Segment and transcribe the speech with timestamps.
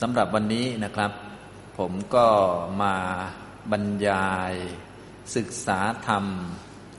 [0.00, 1.12] สำหรับวันนี้นะครับ
[1.78, 2.26] ผมก็
[2.82, 2.94] มา
[3.70, 4.52] บรรยาย
[5.36, 6.24] ศึกษาธรรม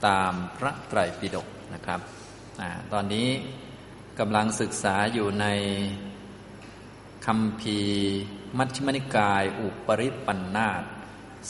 [0.06, 2.00] ตามพระไตรปิฎกนะครับ
[2.60, 2.62] อ
[2.92, 3.28] ตอนนี้
[4.18, 5.46] กำลังศึกษาอยู่ใน
[7.26, 7.78] คำพี
[8.58, 10.82] มัชฌิมนิกาย อุปริปันธาต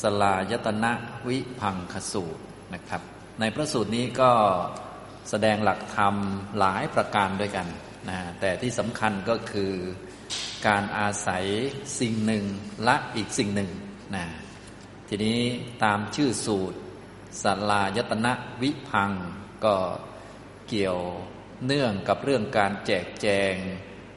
[0.00, 0.92] สลายตนะ
[1.28, 2.42] วิพังคสูตร
[2.74, 3.02] นะครับ
[3.40, 4.30] ในพระสูตรนี้ก็
[5.30, 6.14] แสดงหลักธรรม
[6.58, 7.66] หลายประการด้วยกัน
[8.08, 9.72] นะแต่ที่สำคัญก็คือ
[10.66, 11.44] การอาศัย
[12.00, 12.44] สิ่งหนึ่ง
[12.86, 13.70] ละอีกสิ่งหนึ่ง
[14.14, 14.24] นะ
[15.08, 15.40] ทีนี้
[15.84, 16.78] ตามชื่อสูตร
[17.42, 18.32] สัลายตนะ
[18.62, 19.12] วิพัง
[19.64, 19.76] ก็
[20.68, 20.98] เกี่ยว
[21.64, 23.54] เนื่องกับเรื่องการแจกแจง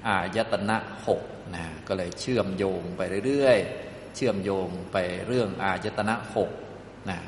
[0.07, 1.21] อายตนะหก
[1.55, 6.49] นะก็เลยเชื่อมโยงไปเรื่อยๆ เชื่อมโยงไปเรื่องอายตนะหก
[7.09, 7.19] นะ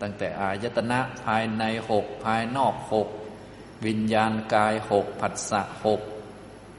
[0.00, 3.08] ตั้งแต่อายตนะภายในหกภายนอกหก
[3.86, 6.00] วิญญาณกายหกผัสสะหก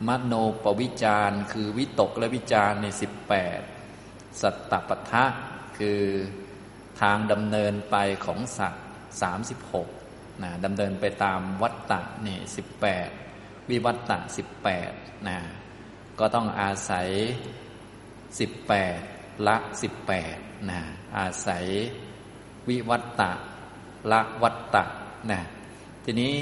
[0.07, 0.33] มโน
[0.63, 3.61] ปวิจารคือวิตกและวิจารในสิบแปด
[4.41, 5.25] สัตตปทะ
[5.77, 6.01] คือ
[7.01, 8.85] ทางดำเนินไปของสัตว์
[9.21, 9.87] สามสิบหก
[10.43, 13.09] นะดำเนินไปตามวัตตะนี่สิบแปด
[13.69, 14.91] วิวัตตะสิบแปด
[15.27, 15.37] นะ
[16.19, 17.07] ก็ต้องอาศัย
[18.39, 18.99] สิบแปด
[19.47, 20.37] ละสิบแปด
[20.69, 20.79] นะ
[21.17, 21.65] อาศัย
[22.69, 23.31] วิวัตตะ
[24.11, 24.83] ละวัตตะ
[25.31, 25.39] นะ
[26.03, 26.33] ทีนี้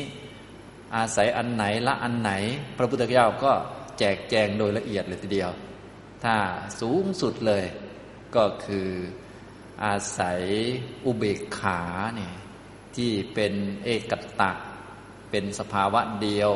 [0.96, 2.32] อาศัยอันไหนละอันไหน
[2.78, 3.52] พระพุทธเจ้าก็
[4.00, 5.52] แจกแจงโดยละเอียดเลยทีเดียว
[6.24, 6.36] ถ้า
[6.82, 7.64] สูงสุดเลย
[8.36, 8.90] ก็คือ
[9.86, 10.42] อาศัย
[11.06, 11.82] อุเบกขา
[12.16, 12.34] เนี่ย
[12.96, 14.52] ที่เป็นเอกตะ
[15.30, 16.52] เป็นสภาวะเดียว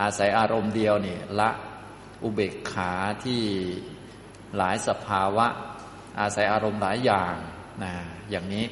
[0.00, 1.50] อาศัยอารมณ์เดียวนี่ละ
[2.22, 2.92] อุเบกขา
[3.24, 3.42] ที่
[4.56, 5.46] หลายสภาวะ
[6.20, 7.34] อาศัยอารมณ์หลายอย่าง
[7.82, 7.92] นะ
[8.30, 8.64] อย่างนี้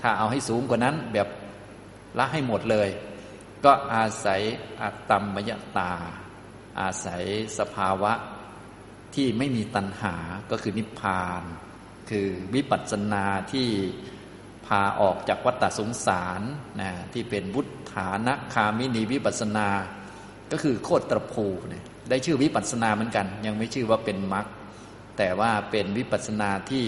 [0.00, 1.28] ถ้าเอาให้สูงกว่านั้นแบบ
[2.18, 2.88] ละให้หมดเลย
[3.66, 4.42] ก็อาศัย
[4.82, 5.92] อัตตมยตา
[6.80, 7.24] อาศัย
[7.58, 8.12] สภาวะ
[9.14, 10.14] ที่ไม่มีตัณหา
[10.50, 11.42] ก็คือนิพพาน
[12.10, 13.68] คือวิปัสสนาที่
[14.66, 16.40] พาออกจากวัฏสงสาร
[16.80, 17.62] นะที่เป็นวุ
[17.92, 19.68] ฒานะคามินีวิปัสสนา
[20.52, 24.46] ก็คือโคตรภูเนี่ยได้ชื่อวิปัสสนาเหมือนกัน ยังไม่ชื่อว่าเป็นมรรค
[25.18, 26.84] แต่ว่าเป็นวิปัสสนาที่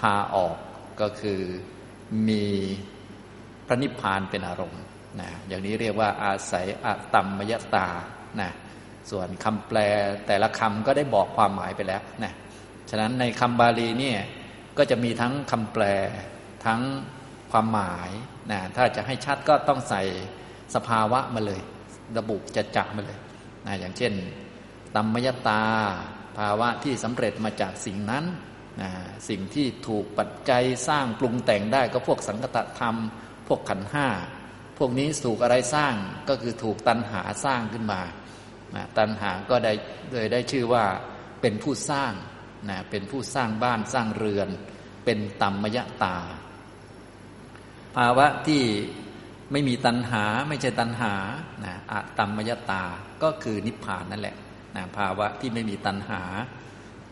[0.00, 0.56] พาออก
[1.00, 1.40] ก็คือ
[2.28, 2.44] มี
[3.66, 4.83] พระนิพพานเป็นอารมณ์
[5.20, 7.88] นะอย่างนี้เรียกว่าอาศัยอตัมมยตา
[8.40, 8.50] นะ
[9.10, 9.78] ส่วนคำแปล
[10.26, 12.32] แต่ละคำก็ได้บอกความหมายไปแล้วนะ
[12.90, 14.18] ฉะนั้นในคำบาลีเนี่ย
[14.78, 15.84] ก็จะมีทั้งคำแปล
[16.66, 16.80] ทั้ง
[17.52, 18.10] ความหมาย
[18.50, 20.02] นะถ้าจะให้ชัดก็ต้องใส่
[20.74, 21.60] สภาวะมาเลย
[22.18, 23.18] ระบุจะจักมาเลย
[23.66, 24.12] นะอย่างเช่น
[24.94, 25.62] ตัมมยตา
[26.38, 28.24] ภาวะที่สำเร็จมาจากสิ่งนั้น
[28.82, 28.90] นะ
[29.28, 32.96] สิ่งที่ถูกปัจจัยสร้างปรุงแต่งได้ก็พวกสังกตธรรม
[33.48, 34.06] พวกขันห้า
[34.78, 35.94] พวกนี้ถูกอะไรสร้าง
[36.28, 38.00] ก็คือถูกตัณหาสร้างขึ้นมา
[38.74, 39.72] นะตัณหาก็ได้
[40.12, 40.84] เลยได้ชื่อว่า
[41.40, 42.12] เป็นผู้สร้าง
[42.70, 44.48] นะเป็นผู้สร้างบ้านสร้างเรือน
[45.04, 46.16] เป็นตัมมยตา
[47.96, 48.62] ภาวะที่
[49.52, 51.14] ไม่มีตัณหาไม่ใช่ตัณหา
[51.64, 52.84] นะอะตัมมยตา
[53.22, 54.36] ก็คือนิพพานนั่นแหละ
[54.76, 56.22] นะภาวะที่ไม่มีตัณหา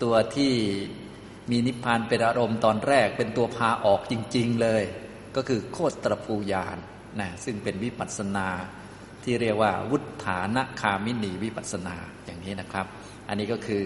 [0.03, 0.53] ตัวที่
[1.51, 4.83] มีนิพพานเป็นอารมณ์ตอนแรกเป็นตัวพาออกจริง ๆ เลย
[5.37, 6.79] ก็คือโคตรภูยาน
[7.21, 8.49] นะซึ่งเป็นวิปัสสนา
[9.25, 12.87] ที่เรียกว่า วุฒานะคามินีวิปัสสนาอย่างนี้นะครับ
[13.29, 13.85] อันนี้ก็คือ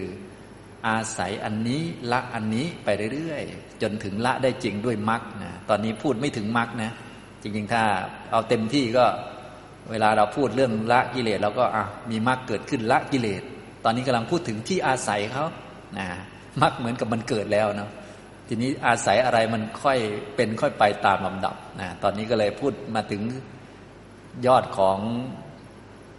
[0.87, 6.91] อาศัยอันนี้ละอันนี้ไปเรื่อยๆ จนถึงละได้จริงด้วยมรรคนะตอนนี้พูดไม่ถึงมรรคนะ
[7.41, 7.83] จริงๆ ถ้า
[8.31, 9.05] เอาเต็มที่ก็
[9.91, 13.41] เวลาเราพูดเรื่องละกิเลสเราก็อะมีมรรคเกิดขึ้นละกิเลส
[13.83, 15.45] ตอนนี้กำลังพูดถึงที่อาศัยเขา
[15.97, 16.07] นะ
[16.61, 17.89] มรรคเหมือนกับมันเกิดแล้วเนาะ
[18.47, 19.99] ทีนี้อาศัยอะไรมันค่อย
[20.35, 23.21] เป็นค่อยไปตามลำดับนะตอนนี้ก็เลยพูดมาถึง
[24.47, 24.97] ยอดของ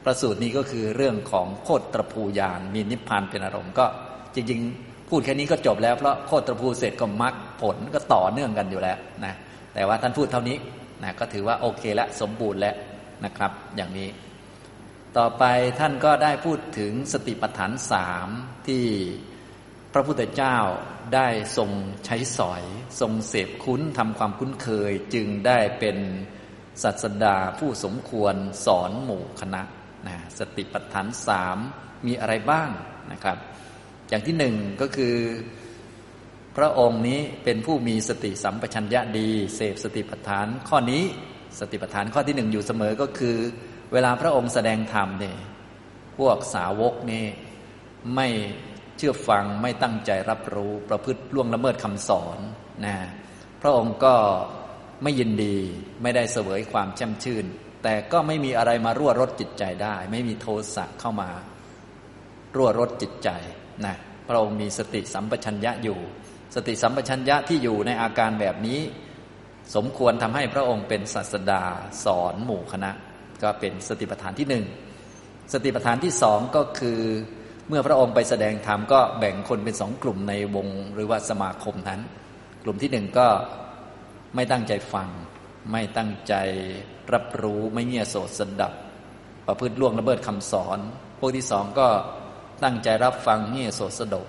[0.05, 3.87] ประสูตรนี้ก็คือเรื่องของโคตรตรภูยานมีนิพพานเป็นอารมณ์ก็
[4.35, 9.35] จริง ๆ พูดแค่นี้ก็จบแล้วเพราะโคตรตรภูเสร็จก็มรรคผลก็ต่อเนื่องกันอยู่แล้วนะ
[9.75, 10.57] แต่ว่าท่านพูดเท่านี้
[11.03, 12.75] นะก็ถือว่าโอเคแล้วสมบูรณ์แล้ว
[13.25, 14.09] นะครับ อย่างนี้
[15.19, 15.45] ต่อไป
[15.81, 18.29] ท่านก็ได้พูดถึงสติปัฏฐานสาม
[18.67, 18.85] ที่
[19.93, 20.57] พระพุทธเจ้า
[21.15, 21.71] ได้ทรง
[22.07, 22.63] ใช้สอย
[23.01, 25.97] ทรงเสพคุ้นทำความคุ้นเคย จึงได้เป็น
[26.83, 28.35] สัสดาผู้สมควร
[28.67, 29.63] สอนหมู่คณะ
[30.07, 31.59] นะสติปัฏฐานสาม
[32.07, 32.71] มีอะไรบ้าง
[33.13, 33.39] นะครับ
[34.09, 35.17] อย่างที่หนึ่งก็คือ
[36.57, 41.05] พระองค์นี้เป็นผู้มีสติสัมปชัญญะดี เสพสติปัฏฐานข้อนี้
[41.61, 43.37] สติปัฏฐานข้อที่หนึ่งอยู่เสมอก็คือ
[43.93, 45.39] เวลาพระองค์แสดงธรรมเนี่ย
[46.19, 47.25] พวกสาวกนี่
[48.15, 48.29] ไม่
[48.99, 52.39] เชื่อฟังไม่ตั้งใจรับรู้ประพฤติล่วงละเมิดคำสอน
[52.87, 52.97] นะ
[53.63, 54.15] พระองค์ก็
[55.03, 55.57] ไม่ยินดี
[56.03, 57.45] ไม่ได้เสวยความแช่มชื่น
[57.83, 61.31] แต่ก็ไม่มีอะไรมารั่วรดจิตใจได้ ไม่มีโทสะเข้ามา
[62.57, 63.29] รั่วรดจิตใจ
[63.87, 63.97] นะ
[64.29, 65.99] พระองค์มีสติสัมปชัญญะอยู่
[66.55, 68.81] สติสัมปชัญญะที่อยู่ในอาการแบบนี้
[69.75, 71.63] สมควรทำให้พระองค์เป็นศาสดา
[72.05, 72.91] สอนหมู่คณะ
[73.43, 74.65] ก็เป็นสติปัฏฐานที่หนึ่ง
[75.53, 77.01] สติปัฏฐานที่สองก็คือ
[77.69, 82.01] เมื่อพระองค์ไปแสดงธรรมก็แบ่งคนเป็นสองกลุ่มในวงหรือว่าสมาคมนั้น
[82.65, 83.29] กลุ่มที่หนึ่งก็
[84.35, 85.09] ไม่ตั้งใจฟัง
[85.73, 86.35] ไม่ตั้งใจ
[87.13, 88.73] รับรู้ไม่เงี่ยโสดสดับ
[89.47, 90.79] ประพฤติล่วงละเมิดคำสอน
[91.19, 91.89] พวกที่สองก็
[92.65, 94.27] ตั้งใจรับฟังเงี่ยโสดสดบ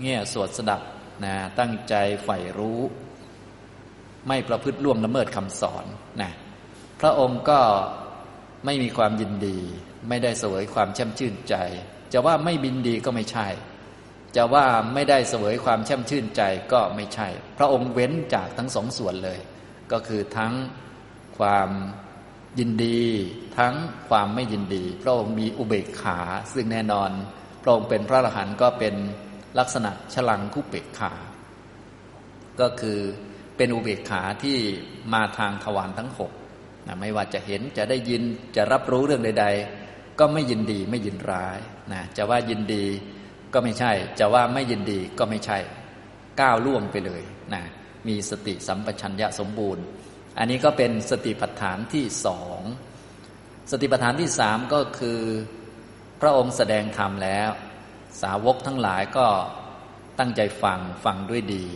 [0.00, 0.82] เงี่ยสวดสดับ
[1.24, 2.80] นะตั้งใจใฝ่รู้
[4.28, 5.84] ไม่ประพฤติล่วงละเมิดคำสอน
[6.22, 6.32] นะ
[7.00, 7.60] พระองค์ก็
[8.64, 9.58] ไม่มีความยินดี
[10.08, 11.54] ไม่ได้สวยความช่มชื่นใจ
[12.12, 13.48] จะว่าไม่บินดีก็ไม่ใช่
[14.36, 14.64] จะว่า
[14.94, 16.42] ไม่ได้เสวยความแช่มชื่นใจ
[16.72, 17.28] ก็ไม่ใช่
[17.58, 19.38] พระองค์เว้นจากทั้งสองส่วนเลย
[19.92, 20.52] ก็คือทั้ง
[21.38, 21.70] ความ
[22.58, 23.02] ยินดี
[23.58, 23.74] ทั้ง
[24.08, 26.18] ความไม่ยินดี พระองค์มีอุเบกขา
[26.52, 27.10] ซึ่งแน่นอน
[27.62, 28.94] พระองค์เป็นพระอรหันต์ก็เป็น
[29.58, 31.12] ลักษณะฉลังคุเบกขา
[32.60, 32.98] ก็คือ
[33.56, 34.58] เป็นอุเบกขาที่
[35.12, 36.32] มาทางทวารทั้งหก
[36.86, 38.22] นะไม่ว่าจะเห็นจะได้ยิน
[38.56, 39.46] จะรับรู้เรื่องใด
[39.82, 41.58] ๆ ก็ไม่ยินดีไม่ยินร้าย
[41.92, 42.84] นะจะว่ายินดี
[43.54, 45.58] ก็ไม่ใช่ จะว่าไม่ยินดีก็ไม่ใช่
[46.40, 47.22] ก้าวล่วงไปเลย
[47.54, 47.62] นะ
[48.08, 49.84] มีสติสัมปชัญญะสมบูรณ์
[50.38, 52.60] อันนี้ก็เป็นสติปัฏฐานที่สอง
[53.70, 55.20] สติปัฏฐานที่สามก็คือ
[56.20, 57.50] พระองค์แสดงธรรมแล้ว
[58.22, 59.26] สาวกทั้งหลายก็
[60.18, 61.66] ตั้งใจฟังฟังด้วยดี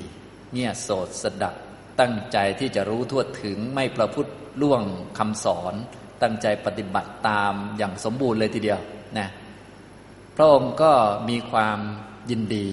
[0.53, 1.55] เงี่ยโสดสดับ
[2.01, 4.33] ตั้งใจที่จะรู้ทั่วถึงไม่ประพฤติ
[4.63, 4.83] ล่วง
[5.19, 5.75] คำสอน
[6.23, 8.81] ตั้งใจปฏิบัติตามอย่างสมบูรณ์เลยทีเดียว
[9.19, 9.29] นะ
[10.37, 10.93] พระองค์ก็
[11.29, 11.79] มีความ
[12.31, 12.71] ยินดี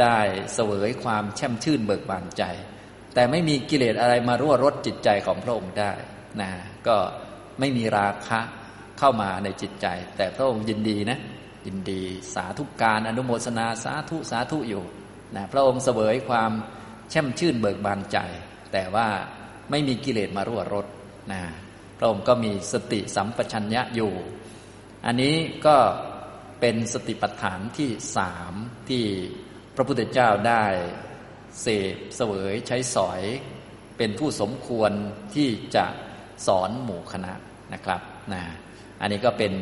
[0.00, 0.18] ได้
[0.54, 2.42] เสวยความแช่มชื่นเบิกบานใจ
[3.14, 5.92] แต่ไม่มีกิเลสอะไรมารั่วรดจิตใจของพระองค์ได้
[6.40, 6.50] นะ
[6.86, 6.96] ก็
[7.58, 8.40] ไม่มีราคะ
[8.98, 9.86] เข้ามาในจิตใจ
[10.16, 11.18] แต่พระองค์ยินดีนะ
[11.66, 12.02] ยินดี
[12.34, 14.84] สาธุการอนุโมทนาสาธุสาธุอยู่
[15.36, 16.52] นะพระองค์เสวยความ
[17.10, 18.18] แช่มชื่นเบิกบานใจ
[18.72, 19.08] แต่ว่า
[19.70, 20.86] ไม่มีกิเลสมารั่วรด
[21.32, 21.42] นะ
[21.98, 24.12] พระองค์ก็มีสติสัมปชัญญะอยู่
[25.06, 25.34] อันนี้
[25.66, 25.76] ก็
[26.60, 28.52] เป็นสติปัฏฐานที่สาม
[28.88, 29.04] ที่
[29.76, 30.64] พระพุทธเจ้าได้
[31.60, 33.22] เสพเสวยใช้สอย
[33.98, 34.92] เป็นผู้สมควร
[35.34, 35.86] ที่จะ
[36.46, 37.32] สอนหมู่คณะ
[37.72, 38.00] นะครับ
[38.32, 38.42] นะ
[39.00, 39.52] อันนี้ก็เป็น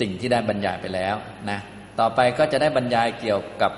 [0.00, 1.16] สิ่งที่ได้บรรยายไปแล้ว
[1.50, 1.60] นะ
[2.00, 3.72] ต่อไปก็จะได้บรรยายเกี่ยวกับ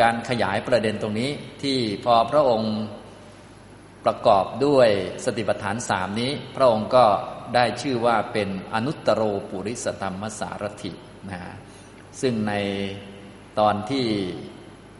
[0.00, 1.30] การขยายประเด็นตรงนี้
[1.62, 2.74] ที่พอพระองค์
[4.04, 4.88] ประกอบด้วย
[5.24, 7.04] สติปัฏฐานสามนี้ พระองค์ก็
[7.54, 10.92] ได้ชื่อว่าเป็นอนุตตรปุริสธรรมสารถิ
[11.30, 11.40] นะ
[12.20, 12.54] ซึ่งใน
[13.58, 14.06] ตอนที่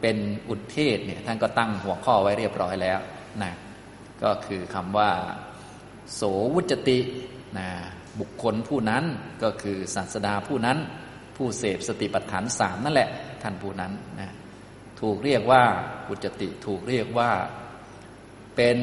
[0.01, 0.17] เป็น
[0.49, 2.99] อุทเทศเนี่ยท่านก็ตั้งหัวข้อไว้เรียบร้อยแล้ว
[3.43, 3.53] นะ
[4.23, 5.11] ก็คือคำว่า
[6.13, 6.21] โส
[6.53, 6.99] วุจติ
[7.57, 7.67] นะ
[8.19, 9.03] บุคคลผู้นั้น
[9.43, 10.77] ก็คือศาสดาผู้นั้น
[11.35, 13.09] ผู้เสพสติปัฏฐานสามนั่นแหละ
[13.43, 14.29] ท่านผู้นั้นนะ
[15.01, 15.63] ถูกเรียกว่า
[16.09, 17.31] อุจติถูกเรียกว่า
[18.55, 18.77] เป็น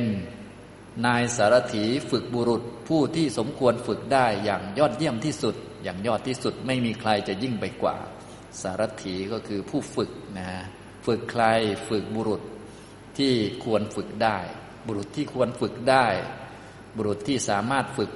[1.06, 7.96] นายสารถีฝึกบุรุษผู้ที่สมควรฝึกได้อย่างยอดเยี่ยมที่สุด อย่างยอดที่สุดไม่มีใครจะยิ่งไปกว่า
[8.62, 10.50] สารถีก็คือผู้ฝึกนะ
[11.06, 11.44] ฝึกใคร
[11.88, 12.42] ฝึกบุรุษ
[13.18, 13.32] ที่
[13.64, 14.38] ควรฝึกได้
[14.86, 16.06] บุรุษที่ควรฝึกได้
[16.96, 18.10] บุรุษที่สามารถฝึก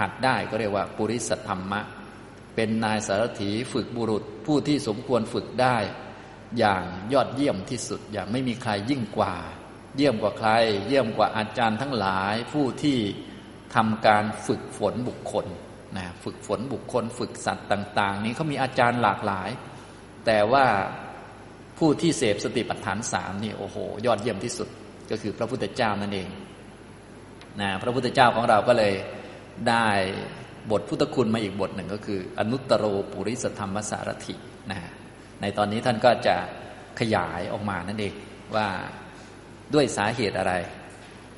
[0.00, 1.80] หัดได้ก็เรียกว่า ปุริสธรรมะ
[2.54, 5.76] เป็นนายสารถีฝึกบุรุษผู้ที่สมควรฝึกได้
[6.58, 9.34] อย่างยอดเยี่ยมที่สุดอย่างไม่มีใครยิ่งกว่า
[9.96, 10.50] เยี่ยมกว่าใคร
[10.86, 12.98] เยี่ยมกว่าอาจารย์ทั้งหลาย ผู้ที่
[13.74, 15.46] ทำการฝึกฝนบุคคล
[15.96, 19.50] นะฝึกฝนบุคคล ฝึกสัตว์ต่าง ๆ นี้เขามีอาจารย์หลากหลาย
[20.26, 20.64] แต่ว่า
[21.78, 24.68] ผู้ที่เสพสติปัฏฐานสามนี่โอ้โห ยอดเยี่ยมที่สุด
[25.10, 26.28] ก็คือพระพุทธเจ้านั่นเอง
[27.60, 28.94] นะพระพุทธเจ้าของเราก็เลย
[29.68, 29.88] ได้
[30.70, 34.34] บทพุทธคุณมาอีกบทหนึ่งก็คือ อนุตตโรปุริสธรรมสารถิ
[34.70, 34.78] นะ
[35.40, 36.36] ในตอนนี้ท่านก็จะ
[37.00, 38.14] ขยายออกมานั่นเอง
[38.56, 38.68] ว่า
[39.74, 40.54] ด้วยสาเหตุอะไร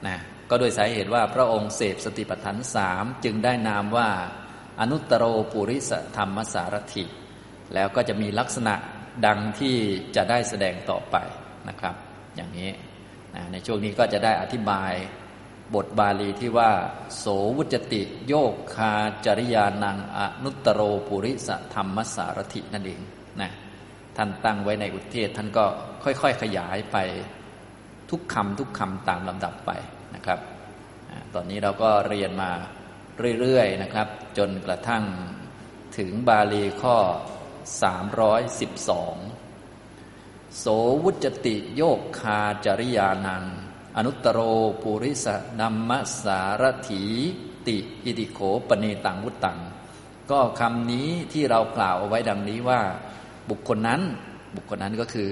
[0.06, 0.18] นะ
[0.50, 4.10] ก็ด้วยสาเหตุว่าพระองค์เสพสติปัฏฐานสามจึงได้นามว่า
[4.80, 7.04] อนุตตรโรปุริสธรรมสารถิ
[7.74, 8.74] แล้วก็จะมีลักษณะ
[9.26, 9.76] ดังที่
[10.16, 11.16] จะได้แสดงต่อไป
[11.68, 11.94] นะครับ
[12.36, 12.70] อย่างนี้
[13.34, 14.92] นะในช่วงนี้ก็จะได้อธิบาย
[15.74, 16.70] บทบาลีที่ว่า
[17.18, 17.24] โส
[17.56, 18.92] วุจติ โยกคา
[19.26, 23.00] จริยานังอนุตตรโรปุริสธรรมสารถินั่นเอง
[23.40, 23.50] นะ
[24.16, 25.64] ท่านตั้งไว้ในอุทเทศท่านก็
[26.04, 26.96] ค่อย ๆ ขยายไป
[28.12, 29.70] ทุกคำทุกคำตามลำดับไป
[30.14, 30.38] นะครับ
[31.34, 32.50] ตอนนี้เราก็เรียนมา
[33.40, 35.04] เรื่อยๆนะครับ จนกระทั่ง
[35.98, 36.96] ถึงบาลีข้อ
[37.82, 40.66] 312 โส
[41.04, 43.42] วุจติโยกคาจริยานัง
[43.96, 44.38] อนุตตโร
[44.82, 45.26] ปุริส
[45.60, 45.90] นัมม
[46.22, 47.04] สารถี
[47.66, 48.38] ติอิติโข
[48.68, 49.58] ปเนตังวุตัง
[50.30, 52.80] ก็คำนี้ที่เรากล่าวเอาไว้ดังนี้ว่า
[53.50, 54.00] บุคคลนั้น
[54.56, 55.30] บุคคลนั้นก็คือ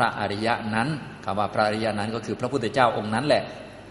[0.00, 0.88] ระอริยะนั้น
[1.24, 3.42] คำว่าพระอริยะนั้นก็คือพระพุทธเจ้าองค์นั้นแหละ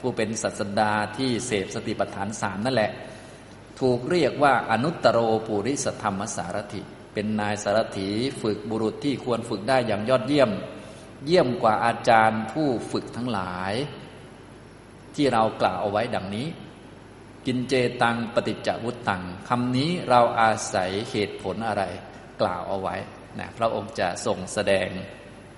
[0.01, 2.91] ผู้เป็นสัสดาที่เสพสติปัฏฐานสามนั่นแหละ
[3.79, 6.81] ถูกเรียกว่าอนุตตรปุริสธรรมสารถิ
[7.13, 8.09] เป็นนายสารถี
[8.41, 10.51] ฝึกบุรุษที่ควรฝึกได้อย่างยอดเยี่ยม
[11.25, 13.73] เยี่ยมกว่าอาจารย์ผู้ฝึกทั้งหลาย
[15.15, 16.47] ที่เรากล่าวเอาไว้ดังนี้
[17.45, 21.83] กินเจตังปฏิจจวุตตังคำนี้เราอาศัยเหตุผลอะไร
[22.41, 22.95] กล่าวเอาไว้
[23.39, 24.89] นะพระองค์จะทรงแสดง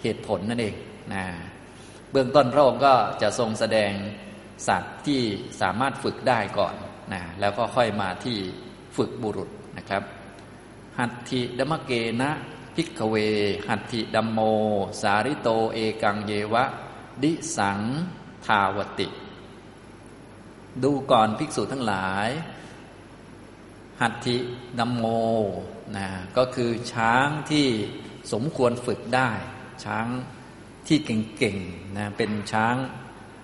[0.01, 0.75] เหตุผลนั่นเอง
[1.13, 1.25] นะ
[2.12, 3.91] เบื้องต้นพระองค์ก็จะทรงแสดง
[4.68, 5.22] สัตว์ที่
[5.62, 6.75] สามารถฝึกได้ก่อน
[7.13, 8.38] นะแล้วก็ค่อยมาที่
[8.98, 10.03] ฝึกบุรุษนะครับ
[11.00, 11.91] หัตถิดมเก
[12.22, 12.32] นะ
[12.75, 13.15] พิกเว
[13.70, 14.39] หัตถิดัมโม
[15.01, 16.65] สาริโตเอกังเยวะ
[17.24, 17.79] ดิสัง
[18.46, 19.08] ทาวติ
[20.84, 22.29] ดูก่อนภิกษุทั้งหลาย
[24.01, 24.38] หัตถิ
[24.79, 25.06] ดัมโม
[25.98, 27.68] นะก็คือช้างที่
[28.34, 29.29] สมควรฝึกได้
[29.86, 30.07] ช้าง
[30.88, 32.75] ที่เก่งๆนะเป็นช้าง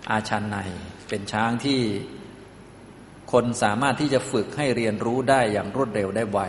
[0.09, 0.57] อาชันใน
[1.09, 1.81] เป็นช้างที่
[3.31, 6.39] คนสามารถที่จะฝึกให้เรียนรู้ได้อย่างรวดเร็วได้ไว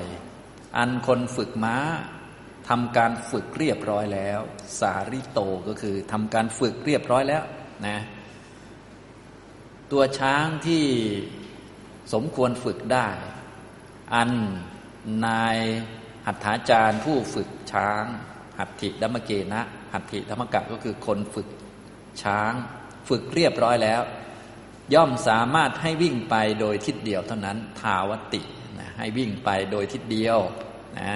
[0.77, 1.77] อันคนฝึกม้า
[2.69, 4.41] ทำการฝึกเรียบร้อยแล้ว
[4.81, 7.45] สาริโตก็คือทำการฝึกเรียบร้อยแล้ว
[7.87, 7.99] นะ
[9.93, 10.85] ตัวช้างที่
[12.13, 13.09] สมควรฝึกได้
[14.15, 14.31] อัน
[15.27, 15.59] นาย
[16.27, 18.05] หัตถาจารย์ผู้ฝึกช้าง
[18.59, 21.49] หัตถิดัมเกนะ หัตถิธรรมกะก็คือคนฝึก
[22.23, 22.53] ช้าง
[23.09, 24.03] ฝึกเรียบร้อยแล้ว
[24.95, 28.43] ย่อมสามารถให้วิ่งไปโดยทิศเดียวเท่านั้น ทาวติ
[28.79, 30.39] นะให้วิ่งไปโดยทิศเดียว
[31.01, 31.13] นะ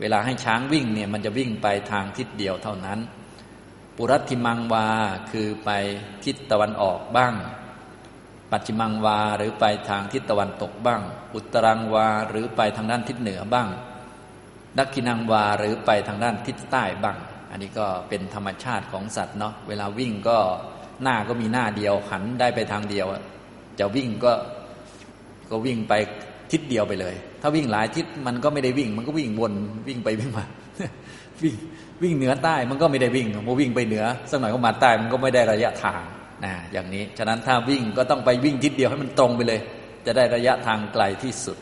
[0.00, 2.98] เวลาให้ช้างวิ่งเนี่ยมันจะวิ่งไปทางทิศเดียวเท่านั้น
[3.96, 4.88] ปุรัติมังวา
[5.30, 5.70] คือไป
[6.24, 7.34] ทิศตะวันออกบ้าง
[8.50, 11.02] ปัจจิมังวาหรือไปทางทิศตะวันตกบ้าง
[11.34, 13.68] อุตรังวาหรือไปทางด้านทิศเหนือบ้าง
[14.78, 17.16] ดักกินังวาหรือไปทางด้านทิศใต้บ้าง
[17.50, 20.38] อันนี้ก็เป็นธรรมชาติของสัตว์เนาะเวลาวิ่งก็
[21.02, 23.06] หน้าก็มีหน้าเดียวหันได้ไปทางเดียว
[23.78, 24.32] จะวิ่งก็
[25.50, 25.92] ก็วิ่งไป
[26.52, 29.54] ทิศเดียวไปเลย ถ้าวิ่งหลายทิศมันก็ไม่ได้วิ่ง มันก็วิ่งวน
[29.88, 30.46] วิ่งไปวิ่งมา
[31.42, 31.54] วิ่ง
[32.02, 36.02] วิ่งเหนือใต้มันก็ไม่ได้วิ่งพอวิ่งไปเหนือสักหน่อยก็มาใต้มันก็ไม่ได้ระยะทาง
[36.44, 39.60] นะอย่างนี้ ฉะนั้นถ้าวิ่งก็ต้องไปวิ่งทิศเดียวให้มันตรงไปเลย
[40.06, 41.58] จะได้ระยะทางไกลที่สุด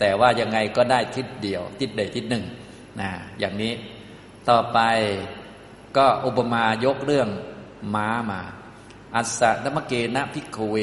[0.00, 2.44] แต่ว่ายังไงก็ได้ทิศเดียว ทิศใดทิศหนึ่ง
[3.00, 3.72] นะอย่างนี้
[4.48, 4.78] ต่อไป
[5.96, 7.28] ก็อุปมายกเรื่อง
[7.94, 8.40] ม้ามา
[9.16, 10.76] อัสสะธรรมเกณพิกเว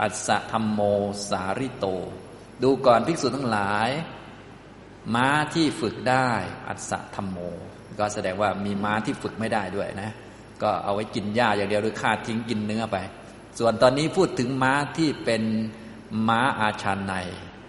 [0.00, 0.80] อัสสะธรรมโม
[1.28, 1.86] สาริโต
[2.62, 3.90] ดูก่อนภิกษุทั้งหลาย
[5.14, 6.28] ม้าที่ฝึกได้
[6.68, 7.38] อัสสะธรรมโม
[7.98, 10.10] ก็แสดงว่ามีม้าที่ฝึกไม่ได้ด้วยนะ
[10.62, 12.96] ก็เอาไว้กินหญ้าอย่างเดียวหรือฆ่าทิ้งกินเนื้อไป
[13.58, 15.42] ส่วนตอนนี้พูดถึงม้าที่เป็น
[16.28, 17.14] ม้าอาชานใน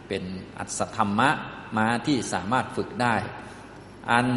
[0.07, 0.23] เป็น
[0.59, 1.29] อัศธรรมะ
[1.77, 3.15] ม้าที่สามารถฝึกได้
[4.11, 4.27] อัน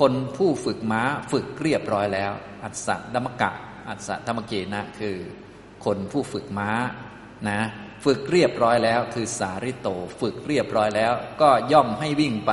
[0.00, 2.32] คนผู้ฝึกม้าฝึกเรียบร้อยแล้ว
[2.64, 3.50] อัศธรรมกะ
[3.88, 5.16] อัศธรรมเกนะคือ
[5.84, 6.70] คนผู้ฝึกม้า
[7.48, 7.60] นะ
[8.04, 9.88] ฝึกเรียบร้อยแล้ว คือสาริโต
[10.20, 12.52] ฝึกเรียบร้อยแล้ว ก็ย่อมให้วิ่งไป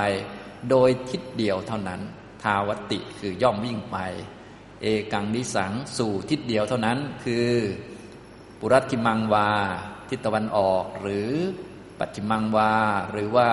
[0.70, 2.02] โดยทิศเดียวเท่านั้น
[2.44, 3.98] ทาวติคือย่อมวิ่งไป
[4.82, 7.50] เอกังนิสังสู่ทิศเดียวเท่านั้นคือ
[8.60, 9.50] ปุรัติมังวา
[10.10, 11.30] ทิศตะวันออกหรือ
[12.02, 12.74] ปัจจิมังวา
[13.12, 13.50] หรือว่า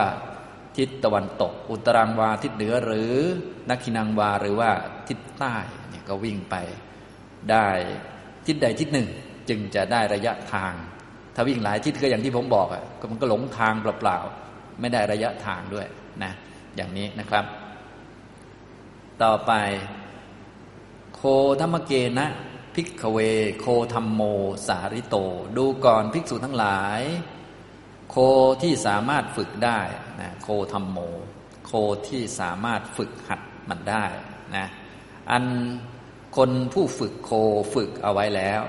[0.77, 3.13] ทิศตะวันตก อุตรังวาทิศเหนือหรือ
[3.71, 4.71] นักขินังวาหรือว่า
[5.09, 5.57] ทิศใต้
[5.89, 6.55] เนี่ยก็วิ่งไป
[7.51, 7.69] ได้
[8.47, 9.09] ทิศใดทิศหนึ่ง
[9.49, 10.75] จึงจะได้ระยะทาง
[11.35, 15.87] ถ้าวิ่งหลายทิศก็อย่างที่ผมบอกอะมันก็หลงทางเปล่าๆไม่ได้ระยะทางด้วย
[16.23, 16.33] นะ
[16.77, 17.45] อย่างนี้นะครับ
[19.23, 19.53] ต่อไป
[21.15, 21.21] โค
[21.61, 22.29] ธรรมเกนะ
[22.75, 23.19] พิกเว
[23.59, 24.23] โคธรรมโม
[24.67, 25.17] สาริโต
[25.57, 27.03] ดูก่อนภิกษุทั้งหลาย
[28.11, 28.17] โค
[28.63, 29.81] ที่สามารถฝึกได้
[30.21, 30.99] นะโคธรรมโม
[31.67, 31.73] โค
[32.09, 34.05] ที่สามารถฝึกหัดมันได้
[34.57, 34.67] นะ
[35.31, 35.45] อัน
[36.37, 37.31] คนผู้ฝึกโค
[37.75, 38.63] ฝึกเอาไว้แล้ว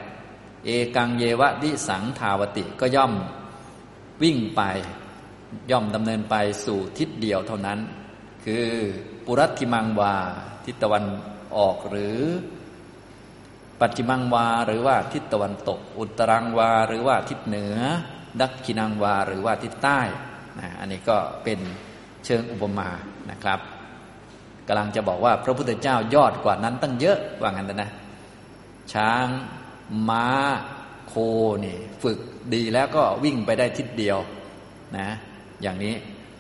[0.65, 3.13] เอกังเยวะดิสังทาวติก็ย่อม
[4.24, 4.62] วิ่งไป
[5.72, 7.79] ย่อมดำเนินไปสู่ทิศเดียวเท่านั้น
[8.46, 8.67] คือ
[9.25, 10.15] ปุรัติมังวา
[10.65, 11.05] ทิศตะวัน
[11.58, 12.19] ออกหรือ
[13.79, 17.77] ปัจจิมังวาหรือว่าทิศตะวันตก อุตรังวาหรือว่าทิศเหนือ
[18.41, 20.00] ดักกินังวาหรือว่าทิศใต้
[20.59, 21.59] นะอันนี้ก็เป็น
[22.25, 22.89] เชิงอุปมา
[23.31, 23.59] นะครับ
[24.67, 27.91] กำลังจะบอกว่าพระพุทธเจ้ายอดกว่านั้นตั้งเยอะว่างั้นนะ
[28.93, 29.27] ช้าง
[30.09, 30.27] ม้า
[31.07, 31.13] โค
[31.65, 32.19] นี่ฝึก
[32.53, 34.17] ดีแล้วก็วิ่งไปได้ทิศเดียว
[34.98, 35.09] นะ
[35.62, 35.95] อย่างนี้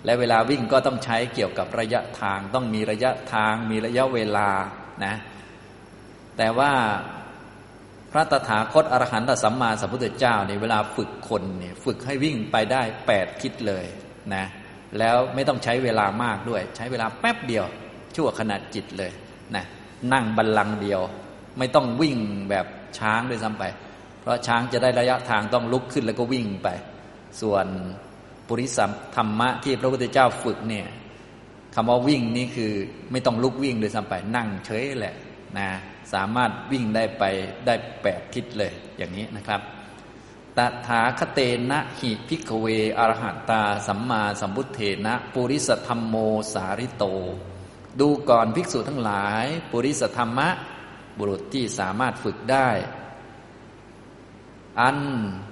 [0.05, 4.49] และเวลาวิ่งก็ต้องใช้เกี่ยวกับระยะทาง ต้องมีระยะทางมีระยะเวลา
[5.05, 5.13] นะ
[6.37, 6.71] แต่ว่า
[8.11, 13.85] พระตถาคตอรหันตสัมมาสัมพุทธเจ้าในเวลาฝึกคนเนี่ยฝึกให้วิ่งไปได้แปดทิศเลย
[14.35, 14.45] นะ
[14.99, 17.65] แล้วไม่ต้องใช้เวลามากด้วย ใช้เวลาแป๊บเดียว
[18.15, 19.11] ชั่วขณะจิตเลย
[19.55, 19.65] นะ
[20.13, 21.01] นั่งบัลลังก์เดียว
[21.57, 22.17] ไม่ต้องวิ่ง
[22.49, 22.65] แบบ
[22.97, 23.63] ช้างด้วยซ้ำไป
[24.21, 26.67] เพราะช้างจะได้ระยะทางต้องลุกขึ้นแล้วก็วิ่งไป
[27.41, 27.65] ส่วน
[28.47, 30.87] ปุริสัมธรรมะที่พระพุทธเจ้าฝึกเนี่ย
[31.75, 32.73] คำว่าวิ่งนี่คือ
[33.11, 35.15] ไม่ต้องลุกวิ่งด้วยซ้ำไป นั่งเฉยแหละ
[35.57, 35.69] นะ
[36.13, 37.23] สามารถวิ่งได้ไป
[37.65, 39.61] ได้แปดทิศเลยอย่างนี้นะครับ
[40.57, 41.39] ตถาคเต
[41.71, 42.65] นะหิพิกเว
[42.97, 46.15] อรหัตตา สัมมาสัมพุทเทนะ ปุริสธรรมโม
[46.53, 47.03] สาริโต
[47.99, 50.49] ดูก่อนภิกษุทั้งหลาย ปุริสธรรมะ
[51.17, 52.69] บุรุษที่สามารถฝึกได้
[54.79, 54.97] อัน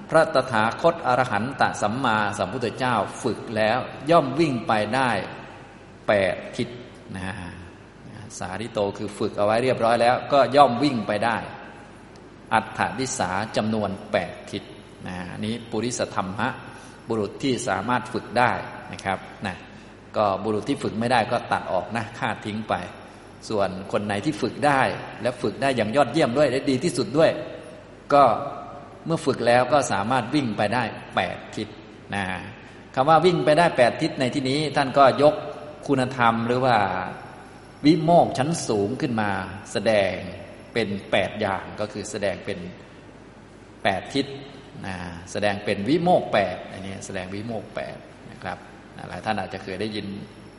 [0.10, 5.12] พระตถาคตอรหันตสัมมาสัมพุทธเจ้าฝึกแล้วย่อมวิ่งไปได้
[6.08, 6.70] แปดทิศ
[7.16, 7.47] นะ
[8.40, 11.38] สาริโตคือฝึกเอาไว้เรียบร้อยแล้ว ก็ย่อมวิ่งไปได้
[12.54, 14.64] อัฏฐวิสาจำนวนแปดทิศ
[15.08, 16.50] นะนี้ปุริสธรรมะ
[17.10, 18.52] บุรุษที่สามารถฝึกได้
[18.94, 19.58] นะครับนะ
[20.18, 22.74] ก็บุรุษที่ฝึกไม่ได้ก็ตัดออกนะฆ่าทิ้งไป
[23.50, 24.82] ส่วนคนไหนที่ฝึกได้
[25.22, 27.32] และฝึกได้อย่างยอดเยี่ยมด้วยและดีที่สุดด้วย
[28.14, 28.24] ก็
[29.06, 30.84] เมื่อฝึกแล้วก็สามารถวิ่งไปได้
[31.16, 31.68] แปดทิศ
[32.16, 32.26] นะ
[32.96, 35.36] คำว่าวิ่งไปได้แปดทิศในที่นี้ ท่านก็ยก
[35.88, 36.76] คุณธรรมหรือว่า
[37.88, 39.32] วิโมกชั้นสูงขึ้นมา
[39.72, 40.14] แสดง
[40.74, 42.60] เป็นแปดอย่างก็คือแสดงเป็น
[43.84, 44.26] แปดทิศ
[44.86, 44.96] นะ
[45.32, 47.98] แสดงเป็นวิโมกแปดอันนี้แสดงวิโมกแปด
[48.32, 48.58] นะครับ
[49.10, 50.06] หลายท่านอาจจะเคยได้ยิน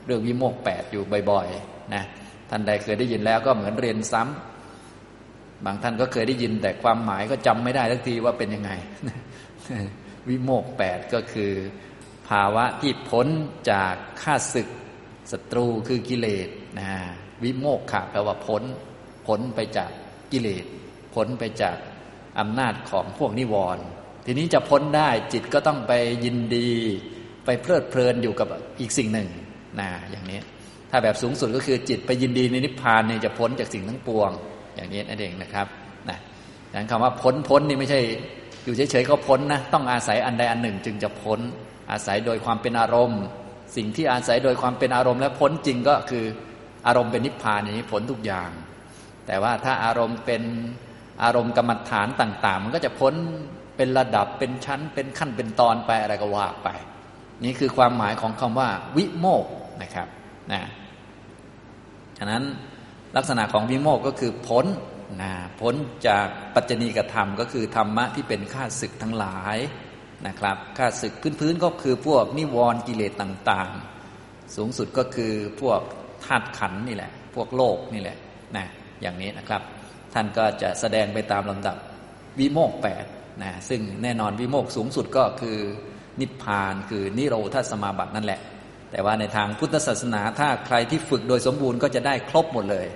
[0.07, 2.05] เรื่องวิโมกแปดอยู่บ่อยๆนะ
[2.51, 8.71] ท่านใดเคยได้ยินแล้วก็เหมือนเรียนซ้ำบางท่านก็เคยได้ยินแต่ความหมายก็จำไม่ได้ทักทีว่าเป็นยังไง
[10.29, 11.53] วิโมกแปดก็คือ
[12.29, 13.27] ภาวะที่พ้น
[13.71, 14.69] จากข้าศึก
[15.33, 16.49] ศัตรูคือกิเลส
[16.81, 16.91] นะ
[17.43, 18.63] วิโมกขาแปลว่าพ้น
[19.27, 19.91] พ้นไปจาก
[20.33, 20.65] กิเลส
[21.15, 21.77] พ้นไปจาก
[22.41, 23.85] อำนาจของพวกนิวรณ์
[24.27, 25.93] ทีนี้จะพ้นได้จิตก็ต้องไป
[26.25, 26.69] ยินดี
[27.45, 28.49] ไปเพลิดเพลินอยู่กับ
[28.81, 29.29] อีกสิ่งหนึ่ง
[29.81, 30.41] นะอย่างนี้
[30.91, 34.31] ถ้าแบบสูงสุดก็คือจิตไปยินดีในนิพพานเนี่ยจะพ้นจากสิ่งทั้งปวง
[34.77, 35.67] อย่างนี้นั่นเองนะครับ
[36.09, 36.19] นะ
[36.71, 38.01] ดังนั้นคำว่าพ้นพ้นนี่ไม่ใช่
[38.65, 41.41] อยู่เฉยๆก็พ้นนะต้องอาศัยอันใดอันหนึ่ง จึงจะพ้น
[41.91, 43.23] อาศัยโดยความเป็นอารมณ์
[43.77, 46.25] สิ่งที่อาศัยโดยความเป็นอารมณ์ และพ้นจริงก็คือ
[46.87, 48.51] อารมณ์เป็นนิพพานนี้ผลทุกอย่าง
[49.27, 50.43] แต่ว่าถ้าอารมณ์เป็น
[51.23, 53.15] อารมณ์กรรมฐานต่าง ๆ มันก็จะพ้น
[53.77, 56.69] เป็นระดับเป็นชั้น เป็นขั้นเป็นตอนไปอะไรก็ว่าไป
[57.45, 59.47] นี่คือความหมายของคำว่า วิโมก
[59.83, 60.09] นะครับ
[60.53, 60.63] นะ
[62.19, 62.43] ฉะนั้น
[63.17, 64.67] ลักษณะของวิโมกก็คือพ้น
[65.23, 65.75] นะพ้น
[66.09, 69.57] จากปัจจณีกธรรมก็คือธรรมะที่เป็นข้าศึกทั้งหลาย
[70.27, 73.71] นะครับข้าศึกพื้นๆก็คือพวกนิวรณ์กิเลสต่าง
[74.13, 75.81] ๆ สูงสุดก็คือพวก
[76.25, 78.17] ธาตุขันนี่แหละ พวกโลกนี่แหละ
[78.57, 78.67] นะ
[79.03, 79.63] อย่างนี้นะครับ
[80.15, 81.77] ท่านก็จะแสดงไปตามลำดับ
[82.39, 83.05] วิโมกแปด
[83.43, 85.59] นะซึ่งแน่นอนวิโมกสูงสุดก็คือ
[86.21, 88.41] นิพพานคือนิโรธาสมาบัตินั่นแหละ
[88.91, 92.87] แต่ว่าในทางพุทธศาสนาถ้าใครที่ฝึกโดยสมบูรณ์ก็จะได้ครบหมดเลย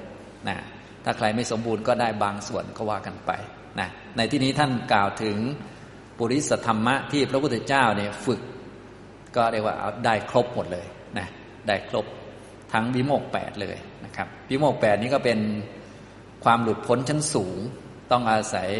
[0.48, 0.58] นะ
[1.04, 3.30] ถ้าใครไม่สมบูรณ์ก็ได้บางส่วนก็ว่ากันไป
[3.80, 5.36] นะในที่นี้ท่านกล่าวถึง
[6.18, 8.40] ปุริสธรรมะที่พระพุทธเจ้าเนี่ยฝึก
[9.36, 10.86] ก็เรียกว่าได้ครบหมดเลย
[11.18, 11.26] นะ
[11.68, 12.06] ได้ครบ
[12.72, 15.38] ทั้งวิโมกแปดเลยนะครับวิโมกแปดนี้ก็เป็น
[16.44, 17.58] ความหลุดพ้นชั้นสูง
[18.10, 18.70] ต้องอาศัย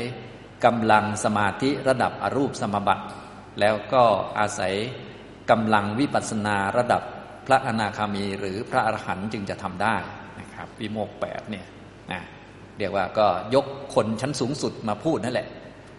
[0.64, 3.04] กำลังสมาธิระดับอรูปสมบัติ
[3.60, 4.02] แล้วก็
[4.38, 4.74] อาศัย
[5.50, 7.02] กำลังวิปัสสนาระดับ
[7.46, 9.96] พระอนาคามีหรือพระอรหันต์จึงจะทำได้
[10.40, 11.66] นะครับวิโมกแปดเนี่ย
[12.12, 12.20] นะ
[12.78, 15.48] เรียกว่าก็ยกคนชั้นสูงสุดมาพูดนั่นแหละ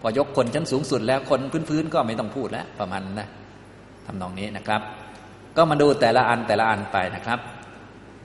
[0.02, 3.28] พอยกคนชั้นสูงสุดแล้วคนพื้นๆก็ไม่ต้องพูดแล้วประมาณนะ
[4.06, 4.82] ทำนองนี้นะครับ
[5.58, 7.40] ก็มาดูแต่ละอันแต่ละอันไปนะครับ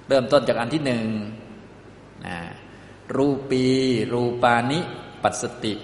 [0.08, 1.06] เริ่มต้นจากอันที่หนึ่ง
[2.26, 2.38] นะ
[3.16, 3.64] รูปี
[4.12, 4.80] รูปานิ
[5.22, 5.74] ปัสสติ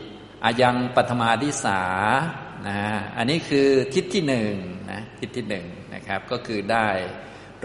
[0.44, 1.80] อายังปัทมาดิสา
[2.68, 2.78] นะ
[3.16, 4.52] อันนี้คือทิศที่หนึ่ง
[4.90, 6.88] นะทิศที่หนึ่งนะครับ ก็คือได้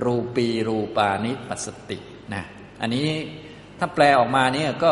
[0.03, 1.97] รูปีรูปานิปัสสติ
[2.33, 2.43] นะ
[2.81, 3.07] อันนี้
[3.79, 4.91] ถ้าแปลออกมาเนี่ยก็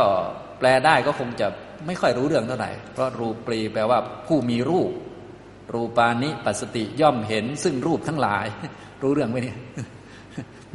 [0.59, 1.47] แปลได้ก็คงจะ
[1.85, 4.91] ไม่ค่อยรู้เรื่องเท่าไหร่ เพราะรูปีแปลว่าผู้มีรูป
[5.73, 8.45] รูปานิปัสสติย่อมเห็นซึ่งรูปทั้งหลาย
[9.01, 9.57] รู้เรื่องไหมเนี่ย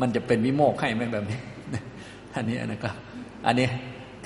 [0.01, 1.41] มันจะเป็นวิโมกให้ไหมแบบนี้
[2.35, 2.95] อันนี้นะครับ
[3.47, 3.69] อันนี้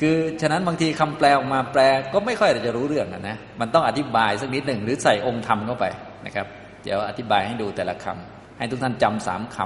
[0.00, 5.84] คือฉะนั้นบางทีคำแปลออกมาแปลก็ไม่ค่อยจะรู้เรื่องนะมันต้องอธิบายสักนิดหนึ่งหรือใส่องค์ธรรมเข้าไป
[6.26, 6.46] นะครับ
[6.84, 9.56] เดี๋ยวอธิบายให้ดูแต่ละคำให้ทุกท่านจำสามค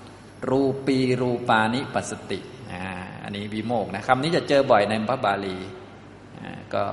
[0.00, 2.38] ำรูปีรูปานิปัสสติ
[2.72, 2.82] อ่า
[3.24, 5.56] อันนี้วิโมกนะคำนี้จะเจอบ่อยในพระบาลี
[6.40, 6.84] อ่าก็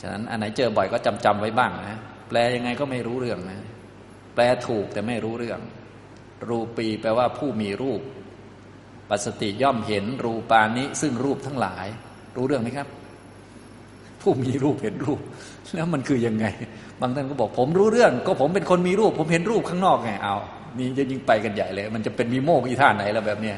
[0.00, 3.58] ฉะนั้นอันไหนเจอบ่อยก็จำจำไว้บ้างนะแปลยังไงก็ไม่รู้เรื่องนะ
[4.34, 5.60] แปลถูกแต่ไม่รู้เรื่อง
[6.48, 8.00] รูปีแปลว่าผู้มีรูป
[9.08, 11.86] ปัสติย่อมเห็นรูปานิซึ่งรูปทั้งหลาย
[12.36, 12.88] รู้เรื่องไหมครับ
[14.22, 15.20] ผู้มีรูปเห็นรูป
[15.74, 16.46] แล้วมันคือยังไง
[17.00, 20.36] บางท่านก็บอกผมรู้เรื่อง ก็ผมเป็นคนมีรูป ผมเห็นรูปข้างนอกไงเอา
[20.78, 23.56] นี่จะยิ่งไปกันใหญ่เลย มันจะเป็นวิโมกข์อีท่าไหนแล้วแบบเนี้ย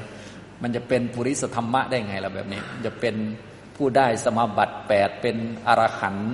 [0.63, 3.15] มันจะเป็นปุริสธรรมะได้ไงล่ะแบบนี้จะเป็น
[3.77, 5.37] ผู้ได้สมาบัติแปดเป็น
[5.69, 6.33] อรหันต์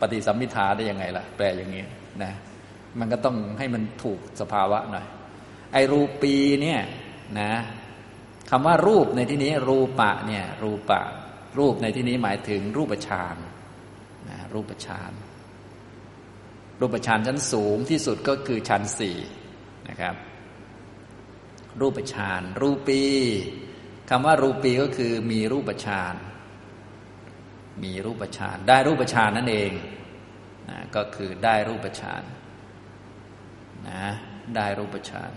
[0.00, 1.84] ปฏิสัมมิทาได้ยังไงล่ะ แปลอย่างนี้
[2.22, 2.32] นะ
[2.98, 5.06] มันก็ต้องให้มันถูกสภาวะหน่อย
[5.72, 6.80] ไอรูปีเนี่ย
[7.40, 7.52] นะ
[8.50, 11.02] คำว่ารูปในที่นี้รูปะเนี่ยรูปะ
[11.58, 13.36] รูปในที่นี้หมายถึงรูปฌาน
[14.28, 15.12] นะรูปฌาน
[16.80, 19.18] รูปฌานชั้นสูงที่สุดก็คือฌานสี่
[19.88, 20.14] นะครับ
[21.80, 23.02] รูปฌานรูปี
[24.10, 26.14] คำว่ารูปีก็คือมีรูปฌาน
[27.84, 29.72] มีรูปฌานได้รูปฌานนั่นเอง
[30.68, 32.22] นะก็คือได้รูปฌาน
[33.88, 34.04] นะ
[34.56, 35.32] ได้รูปฌาน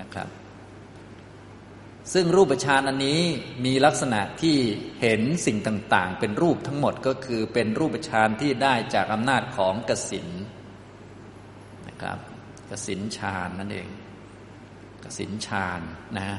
[0.00, 0.28] นะครับ
[2.12, 3.20] ซึ่งรูปฌานอันนี้
[3.64, 4.56] มีลักษณะที่
[5.00, 10.28] เห็นสิ่งต่างๆ เป็นรูปทั้งหมดก็คือเป็นรูปฌานที่ได้จากอำนาจของกสิน
[11.88, 12.18] นะครับ
[12.70, 13.88] กสินฌานนั่นเอง
[15.04, 15.80] กสินฌาน
[16.18, 16.38] นะ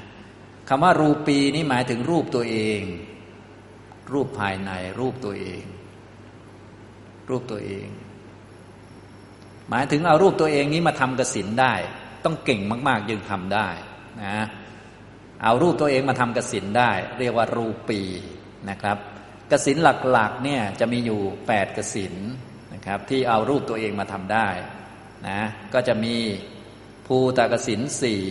[0.68, 2.82] คำว่ารูปีนี่หมายถึงรูปตัวเอง
[4.14, 5.64] รูปภายในรูปตัวเอง
[7.30, 7.88] รูปตัวเอง
[9.70, 11.74] หมายถึงเอารูปตัวเองนี้มาทำกสินได้
[12.26, 13.68] ต้องเก่งมากๆยังทำได้
[14.24, 14.46] นะ
[15.44, 18.02] เอารูปตัวเองมาทำกสินได้ เรียกว่ารูปี
[18.70, 18.98] นะครับ
[19.52, 19.78] กสิน
[20.12, 22.14] หลักๆเนี่ยจะมีอยู่แปดกสิน
[22.74, 24.48] นะครับที่เอารูปตัวเองมาทำได้
[25.28, 25.42] นะ
[25.74, 26.16] ก็จะมี
[27.08, 28.24] ภูตากสินสี่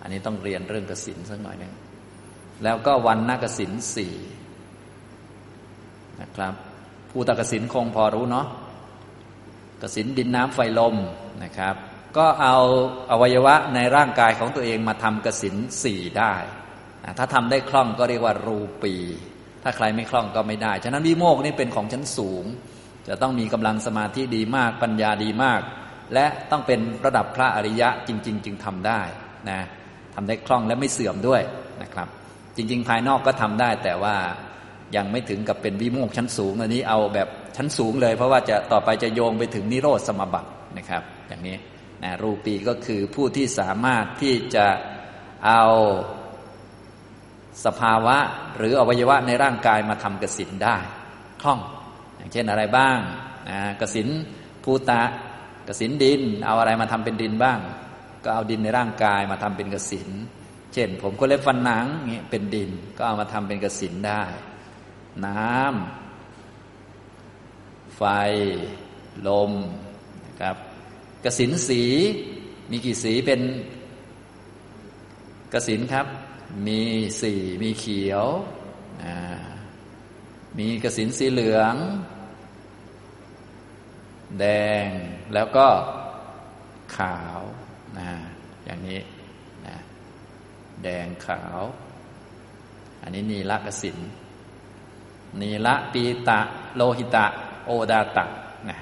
[0.00, 1.72] อันนี้ต้องเรียนเรื่องกสินสักหน่อยหนึ่ง
[2.62, 4.14] แล้วก็วันนากสินสี่
[6.20, 6.54] นะครับ
[7.10, 8.46] ภูตากสินคงพอรู้เนาะ
[9.82, 10.96] กสินดินน้ำไฟลม
[11.44, 11.76] นะครับ
[12.18, 12.56] ก็เอา
[13.10, 16.34] อวัยวะในร่างกายของตัวเองมาทำกสินสี่ได้
[17.18, 18.94] ถ้าทำได้คล่องก็เรียกว่ารูปี
[19.62, 22.44] ถ้าใครไม่คล่องก็ไม่ได้ ฉะนั้นวิโมกนี่เป็นของชั้นสูง
[23.08, 25.60] จะต้องมีกำลังสมาธิดีมากปัญญาดีมาก
[26.14, 29.00] และต้องเป็นระดับพระอริยะจริง ๆ จึงทำได้
[29.50, 29.60] นะ
[30.14, 31.42] ทำได้คล่องและไม่เสื่อมด้วย
[31.82, 32.08] นะครับ
[32.56, 34.16] จริง ๆ ภายนอกก็ทำได้แต่ว่า
[34.96, 40.48] ยังไม่ถึงกับเป็นวิโมกชั้นสูง อันนี้เอาแบบชั้นสูงเลย เพราะว่าจะต่อไปจะโยงไปถึงนิโรธสมบัติ
[40.78, 41.56] นะครับ อย่างนี้
[42.02, 44.66] นะรูปีก็คือผู้ที่สามารถที่จะ
[45.46, 45.62] เอา
[47.64, 48.16] สภาวะ
[48.56, 50.76] หรืออวัยวะในร่างกายมาทำกสินได้
[51.42, 51.60] คล่อง
[52.16, 52.98] อย่างเช่นอะไรบ้าง
[53.48, 54.08] นะกสิน
[54.64, 55.02] ภูตะ
[55.68, 57.58] กสินดิน เอาอะไรมาทำเป็นดินบ้าง
[58.24, 60.08] ก็เอาดินในร่างกายมาทำเป็นกสิน
[60.72, 64.22] เช่น ผมก็เล็บฟันหนังเงี้ยเป็นดิน ก็เอามาทำเป็นกสินได้
[65.26, 68.02] น้ำไฟ
[69.26, 69.52] ลม
[70.24, 70.56] นะครับ
[71.26, 71.82] กสินสี
[72.70, 73.40] มีกี่สีเป็น
[75.52, 76.06] กสินครับ
[76.66, 76.80] มี
[77.20, 78.26] สีมีเขียว
[80.58, 81.74] มีกสินสีเหลือง
[84.38, 84.44] แด
[84.84, 84.86] ง
[85.34, 85.66] แล้วก็
[86.96, 87.40] ขาว
[87.98, 88.08] นะ
[88.64, 89.00] อย่างนี้
[89.66, 89.76] นะ
[90.82, 91.60] แดงขาว
[93.02, 93.98] อันนี้นีละกสิน
[95.40, 96.40] นีละปีตะ
[96.76, 97.26] โลหิตะ
[97.66, 98.24] โอดาตะ
[98.68, 98.76] นะ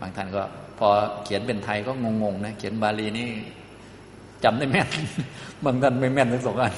[0.00, 0.42] บางท่านก็
[0.78, 0.88] พอ
[1.24, 3.30] เขียนเป็นไทยก็งงๆนะเขียนบาลีนี่
[4.44, 4.88] จำได้แม่น
[5.64, 6.74] บางท่านไม่แม่นทั้งสองอัน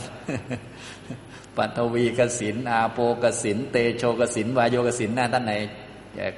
[1.57, 5.53] ปัตวีกสินอาโปกสินเตโชกสินวายโยกสินนะท่านไหน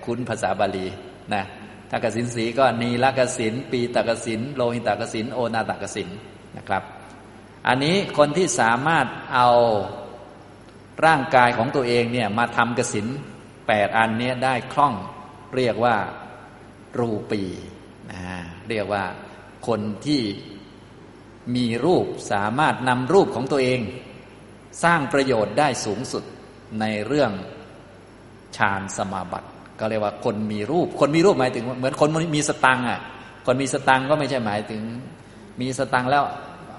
[0.04, 0.86] คุ้นภาษาบาลี
[1.34, 1.42] นะ
[1.90, 6.08] ถ้ากสินสีก็นีลกสินปีตกสินโลหิตกสินโอนาตกสิน
[6.56, 6.82] นะครับ
[7.68, 9.48] อันนี้คนที่สามารถเอา
[11.06, 13.06] ร่างกายของตัวเองเนี่ยมาทำกสิน
[13.66, 14.94] แปดอันนี้ได้คล่อง
[15.56, 15.96] เรียกว่า
[16.98, 17.42] รูปี
[18.12, 18.22] นะ
[18.68, 19.04] เรียกว่า
[19.68, 20.22] คนที่
[21.56, 23.80] มีรูปสามารถนำรูปของตัวเอง
[24.84, 26.24] สร้างประโยชน์ได้สูงสุด
[26.80, 27.32] ในเรื่อง
[28.56, 29.48] ฌานสมาบัติ
[29.80, 33.00] ก็เรียกว่าคนมีรูป คนมีรูปหมายถึง เหมือนคนมีสตังอะ
[33.46, 34.82] คนมีสตังก็ไม่ใช่หมายถึง
[35.60, 36.24] มีสตังแล้ว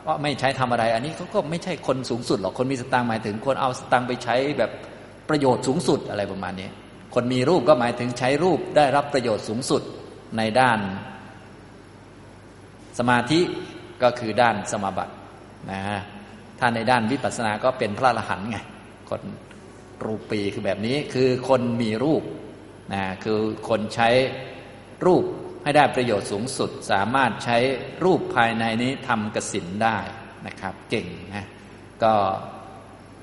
[0.07, 4.71] ว่าไม่ใช้ทำอะไร อันนี้เขาก็ไม่ใช่คนสูงสุดหรอกคนมีสตังหมายถึง คนเอาสตังไปใช้แบบ
[5.29, 6.69] ประโยชน์สูงสุดอะไรประมาณนี้
[7.13, 9.81] คนมีรูปก็หมายถึงใช้รูปได้รับประโยชน์สูงสุด
[10.37, 10.79] ในด้าน
[12.99, 13.39] สมาธิ
[14.03, 15.13] ก็คือด้านสมาบัติ
[15.71, 15.99] นะฮะ
[16.59, 18.57] ถ้าในด้านวิปัสสนาก็เป็นพระอรหันต์ไง
[19.09, 19.21] คน
[20.05, 22.23] รูปีคือแบบนี้คือคนมีรูป
[22.93, 24.09] นะคือคนใช้
[25.05, 25.23] รูป
[25.63, 27.57] ให้ได้ประโยชน์สูงสุด สามารถใช้
[28.03, 29.97] รูปภายในนี้ทำกสินได้
[30.47, 31.47] นะครับ เก่งนะ
[32.03, 32.13] ก็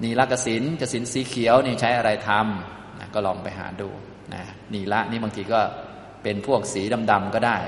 [0.03, 3.89] นีละกสินกสินสีเขียวนี่ใช้อะไรทำนะก็ลองไปหาดู
[4.35, 4.43] นะ
[4.73, 5.61] นีละนี่บางทีก็
[6.23, 7.59] เป็นพวกสีดำๆก็ได้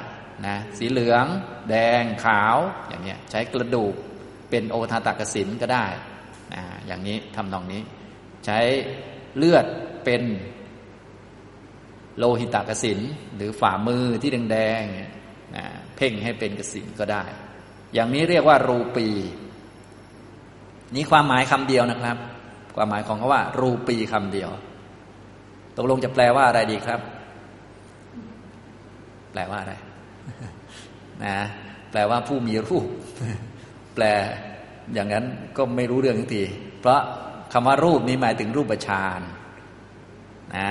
[0.47, 1.27] นะสีเหลือง
[1.71, 2.57] แดงขาว
[2.89, 3.95] อย่างเงี้ยใช้กระดูก
[4.51, 5.87] เป็นโอทาตากสินก็ได้
[6.55, 7.83] นะอย่างนี้ทำนองนี้
[8.47, 8.59] ใช้
[9.37, 9.67] เลือด
[10.05, 10.23] เป็น
[12.19, 13.01] โลหิตากสิน
[13.37, 14.83] หรือฝ่ามือที่แดง
[15.57, 15.65] นะ
[15.97, 17.25] เพ่งให้เป็นกสินก็ได้
[17.95, 19.09] อย่างนี้เรียกว่ารูปี
[20.95, 22.17] นี้ความหมายคำเดียวนะครับ
[22.77, 24.51] ความหมายของคาว่า รูปีคำเดียว
[25.77, 27.01] ตกลงจะแปลว่าอะไรดีครับ
[29.33, 29.75] แปลว่าอะไร
[31.25, 31.37] นะ
[31.91, 32.87] แปลว่าผู้มีรูป
[33.95, 34.05] แปล
[34.95, 36.45] อย่างนั้นก็ไม่รู้เรื่องทันที
[36.81, 37.01] เพราะ
[37.53, 39.21] คำว่ารูปนี้หมายถึงรูปฌาน
[40.57, 40.71] นะ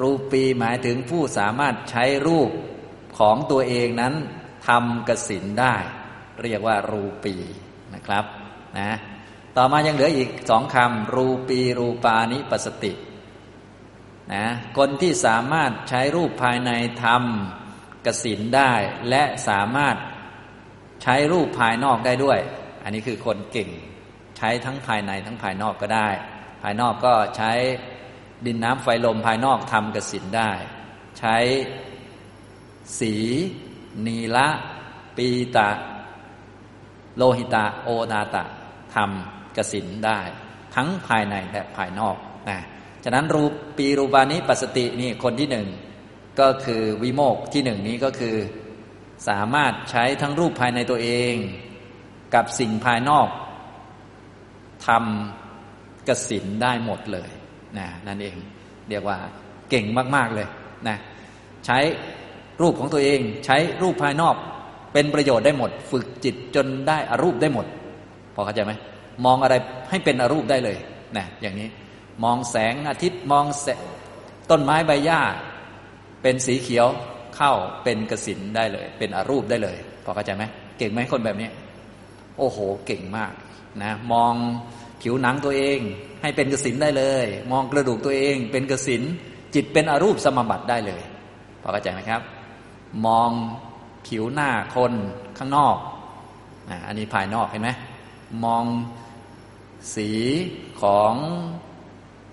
[0.00, 2.50] รูปีหมายถึงผู้สามารถใช้รูป
[3.18, 4.14] ของตัวเองนั้น
[4.68, 5.74] ทำกสินได้
[6.42, 7.34] เรียกว่ารูปี
[7.94, 8.24] นะครับ
[8.78, 8.90] นะ
[9.56, 12.92] ต่อมายังเหลืออีกสองคำรูปีรูปานิปสติ
[14.34, 14.44] นะ
[14.76, 16.70] คนที่สามารถใช้รูปภายใน
[17.04, 17.59] ทำ
[18.06, 18.72] กสินได้
[19.10, 19.96] และสามารถ
[21.02, 22.38] ใช้รูปภายนอกได้ด้วย
[22.84, 23.70] อันนี้คือคนเก่ง
[24.36, 26.08] ใช้ทั้งภายในทั้งภายนอกก็ได้
[26.62, 27.52] ภายนอกก็ใช้
[28.46, 30.50] ดินน้ำไฟลมภายนอกทำกสินได้
[31.18, 31.36] ใช้
[32.98, 33.14] สี
[34.06, 34.48] นีละ
[35.16, 35.70] ปีตะ
[37.16, 38.44] โลหิตะ โอนาตะ
[38.94, 40.20] ทำกสินได้
[40.74, 42.16] ทั้งภายในและภายนอก
[42.48, 42.58] นะ
[43.04, 45.66] ฉะนั้นรูปปีรูปานิปัสตินี่คนที่หนึ่ง
[46.40, 48.36] ก็คือวิโมกที่หนึ่งนี้ก็คือ
[49.28, 51.34] สามารถใช้ทั้งรูปภายในตัวเอง
[52.34, 53.28] กับสิ่งภายนอก
[54.86, 57.30] ทำกสินได้หมดเลย
[57.78, 58.36] นะนั่นเอง
[58.88, 59.18] เรียกว่า
[59.70, 60.48] เก่งมาก ๆ เลย
[60.88, 60.96] นะ
[61.66, 61.78] ใช้
[62.62, 64.36] รูปของตัวเอง ใช้รูปภายนอก
[64.92, 67.66] เป็นประโยชน์ได้หมด ฝึกจิตจนได้อรูปได้หมด
[68.34, 68.72] พอเข้าใจไหม
[69.24, 69.54] มองอะไร
[69.90, 70.76] ให้เป็นอรูปได้เลย
[71.16, 71.68] นะอย่างนี้
[72.24, 73.44] มองแสงอาทิตย์มอง
[74.50, 75.20] ต้นไม้ใบหญ้า
[76.22, 76.88] เป็นสีเขียว
[77.36, 77.52] เข้า
[77.84, 80.44] เป็นกสินได้เลย เป็นอรูปได้เลยพอเข้าใจไหม
[80.78, 81.48] เก่งไหมคนแบบนี้
[82.38, 83.32] โอ้โห เก่งมาก
[83.82, 84.34] นะมอง
[85.02, 85.78] ผิวหนังตัวเอง
[86.22, 89.02] ให้เป็นกสินได้เลย มองกระดูกตัวเอง เป็นกสิน
[89.54, 91.02] จิตเป็นอรูปสมบัติได้เลย
[91.62, 92.22] พอเข้าใจไหมครับ
[93.06, 93.30] มอง
[94.06, 94.92] ผิวหน้าคน
[95.38, 95.76] ข้างนอก
[96.86, 97.70] อันนี้ภายนอกเห็นไหม
[98.44, 98.64] มอง
[99.94, 100.10] สี
[100.80, 101.14] ของ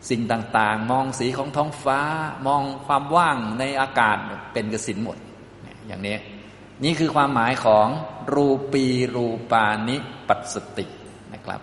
[0.09, 1.99] สิ่งต่างๆ มองสีของท้องฟ้า
[2.47, 4.17] มองความว่างในอากาศ
[4.53, 5.17] เป็นกสินหมด
[5.87, 6.15] อย่างนี้
[6.83, 7.87] นี่คือความหมายของ
[8.33, 10.85] รูปีรูปานิปัสสติ
[11.33, 11.61] นะครับ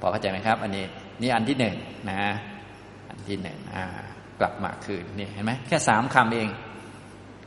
[0.00, 0.84] พอเข้าใจไหมครับ อันนี้
[1.20, 1.76] นี่อันที่หนึ่ง
[2.08, 2.18] นะ
[3.08, 3.58] อันที่หนึ่ง
[4.40, 6.48] กลับมาคืนนี่เห็นไหมแค่สามคำเอง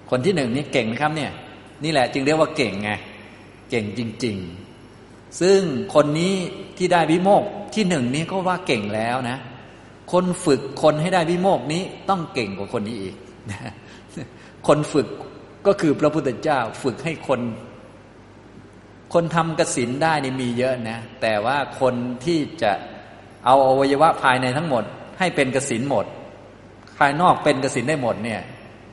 [0.09, 1.31] คนที่หนึ่งนี่เก่งไหมครับเนี่ย
[1.83, 2.91] นี่แหละจึงเรียกว่าเก่งไง
[3.69, 4.37] เก่งจริง
[4.87, 5.59] ๆ ซึ่ง
[5.93, 6.33] คนนี้
[6.77, 7.43] ที่ได้วิโมก
[7.75, 9.37] ที่หนึ่งนี้ก็ว่าเก่งแล้วนะ
[10.11, 13.15] คนฝึกคนให้ได้วิโมกนี้ต้องเก่งกว่าคนนี้อีก
[14.67, 15.07] คนฝึก
[15.67, 17.41] ก็คือพระพุทธเจ้าฝึกให้คน
[19.13, 21.93] คนทำกสินได้นี่มีเยอะนะ แต่ว่าคน
[22.25, 22.71] ที่จะ
[23.45, 24.83] เอาอวัยวะภายในทั้งหมด
[25.19, 26.05] ให้เป็นกสินหมด
[26.97, 28.41] ภายนอกเป็นกสินได้หมดเนี่ย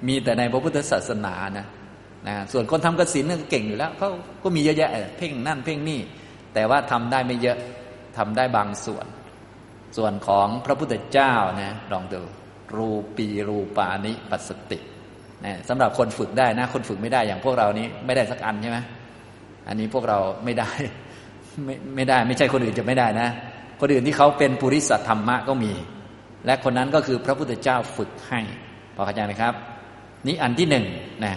[0.09, 1.67] มีแต่ในพระพุทธศาสนานะ
[2.29, 4.09] นะส่วนคนทำกสินนี่เก่งอยู่แล้วเขา
[4.43, 6.01] ก็มีเยอะแยะเพ่งนั่นเพ่งนี่
[6.55, 7.59] แต่ว่าทำได้ไม่เยอะ
[8.19, 9.07] ทำได้บางส่วน
[9.97, 12.21] ส่วนของพระพุทธเจ้านะลองดู
[12.77, 14.79] รูปีรูปานิปัสสติ
[15.45, 18.79] นะสำหรับคนฝึกได้นะ คนฝึกไม่ได้อย่างพวกเรานี้ไม่ได้สักอันใช่ไหม
[19.69, 20.71] อันนี้พวกเราไม่ได้
[21.65, 23.29] ไม่ไม่ได้ ไม่ใช่คนอื่นจะไม่ได้นะ
[23.81, 25.73] คนอื่นที่เขาเป็นปุริสัทธรรมะก็มี
[26.47, 28.41] และคนนั้นก็คือพระพุทธเจ้าฝึกให้
[28.95, 29.55] พอเข้าใจไหมครับ
[30.27, 30.87] นี้อันที่หนึ่ง
[31.25, 31.35] นะ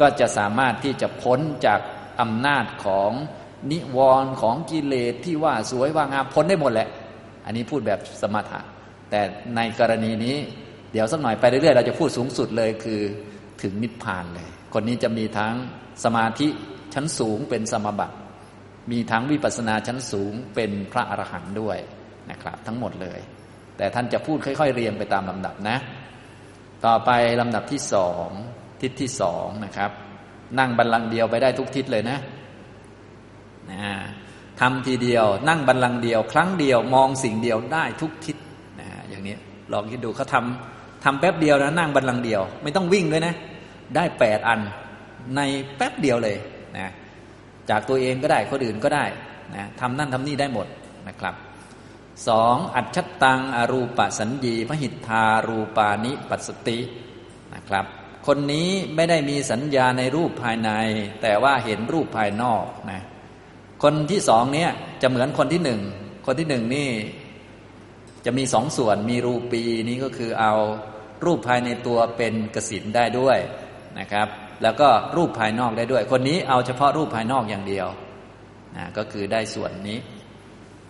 [0.00, 1.80] ก็จะสามารถที่จะพ้นจาก
[2.20, 3.10] อำนาจของ
[3.70, 6.88] นิวรณ์ของกิเลสที่ว่าสวยว่างามพ้นได้หมดแหละ
[7.44, 8.60] อันนี้พูดแบบสมถะ
[9.10, 9.20] แต่
[9.56, 10.36] ในกรณีนี้
[10.92, 13.00] เดี๋ยวสักหน่อยไปเรื่อยๆเราจะพูดสูงสุดเลยคือ
[13.62, 15.54] ถึงนิพพานเลย คนนี้จะมีทั้ง
[16.04, 16.48] สมาธิ
[16.94, 18.16] ชั้นสูงเป็นสมบัติ
[18.90, 21.78] มีทั้งวิปัสสนาชั้นสูงเป็นพระอรหันต์ด้วย
[22.30, 23.20] นะครับ ทั้งหมดเลย
[23.76, 25.76] แต่ท่านจะพูดค่อย ๆ เรียงไปตามลำดับนะ
[26.86, 28.28] ต่อไปลำดับที่สอง
[28.82, 29.90] ทิศที่สองนะครับ
[30.58, 32.18] นั่งบัลลังก์เดียวไปได้ทุกทิศเลยนะ
[33.70, 33.80] นะ
[34.60, 38.36] ทำทีเดียว นั่งบัลลังก์เดียว ครั้งเดียวมองสิ่งเดียวได้ทุกทิศ
[38.80, 39.36] นะอย่างนี้
[39.72, 43.34] ลองคิดดูเขาทำทำแป๊บเดียวนะนั่งบัลลังก์เดียว ไม่ต้องวิ่งด้วยนะ
[43.96, 44.60] ได้แปดอัน
[45.36, 45.40] ใน
[45.76, 46.36] แป๊บเดียวเลย
[46.76, 46.88] นะ
[47.70, 49.04] จากตัวเองก็ได้คนอื่นก็ได้
[49.54, 50.66] นะทำนั่นทำนี่ได้หมด
[51.08, 51.34] นะครับ
[52.28, 56.78] สองอัจฉตังอรูปสัญญีพหิทธารูปานิปัสสติ
[57.54, 57.84] นะครับ
[58.26, 60.70] คนนี้ไม่ได้มีสัญญาในรูปภายใน
[61.22, 63.02] แต่ว่าเห็นรูปภายนอกนะ
[63.88, 64.70] คนที่สองเนี้ย
[65.02, 65.80] จะเหมือนคนที่หนึ่ง
[66.26, 66.88] คนที่หนึ่งนี่
[68.24, 70.54] จะมีสองส่วนมีรูปีนี้ก็คือเอา
[71.24, 73.38] รูปภายในตัวเป็นกสินได้ด้วย
[73.98, 74.28] นะครับ
[74.62, 77.88] แล้วก็รูปภายนอกได้ด้วย คนนี้เอาเฉพาะรูปภายนอกอย่างเดียว
[78.76, 79.98] นะก็คือได้ส่วนนี้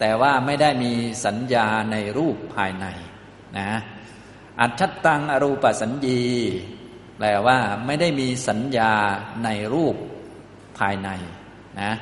[0.00, 0.92] แต่ว่าไม่ได้มี
[1.26, 2.86] สัญญาในรูปภายใน
[3.58, 3.68] นะ
[4.60, 6.22] อัจฉตังอรูปสัญญี
[7.18, 8.92] แปลว่าไม่ได้มีสัญญา
[9.44, 9.94] ในรูป
[10.78, 11.10] ภายใน
[11.82, 11.92] นะ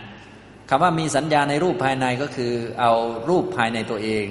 [0.69, 2.93] คำว่ามีสัญญาในรูปภายในก็คือ เอา
[3.29, 4.25] รูปภายในตัวเอง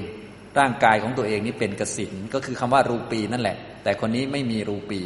[0.60, 5.02] ร่างกายของตัวเองนี่เป็นกสินก็คือคำว่ารูปีนั่นแหละ แต่คนนี้ไม่มีรูปี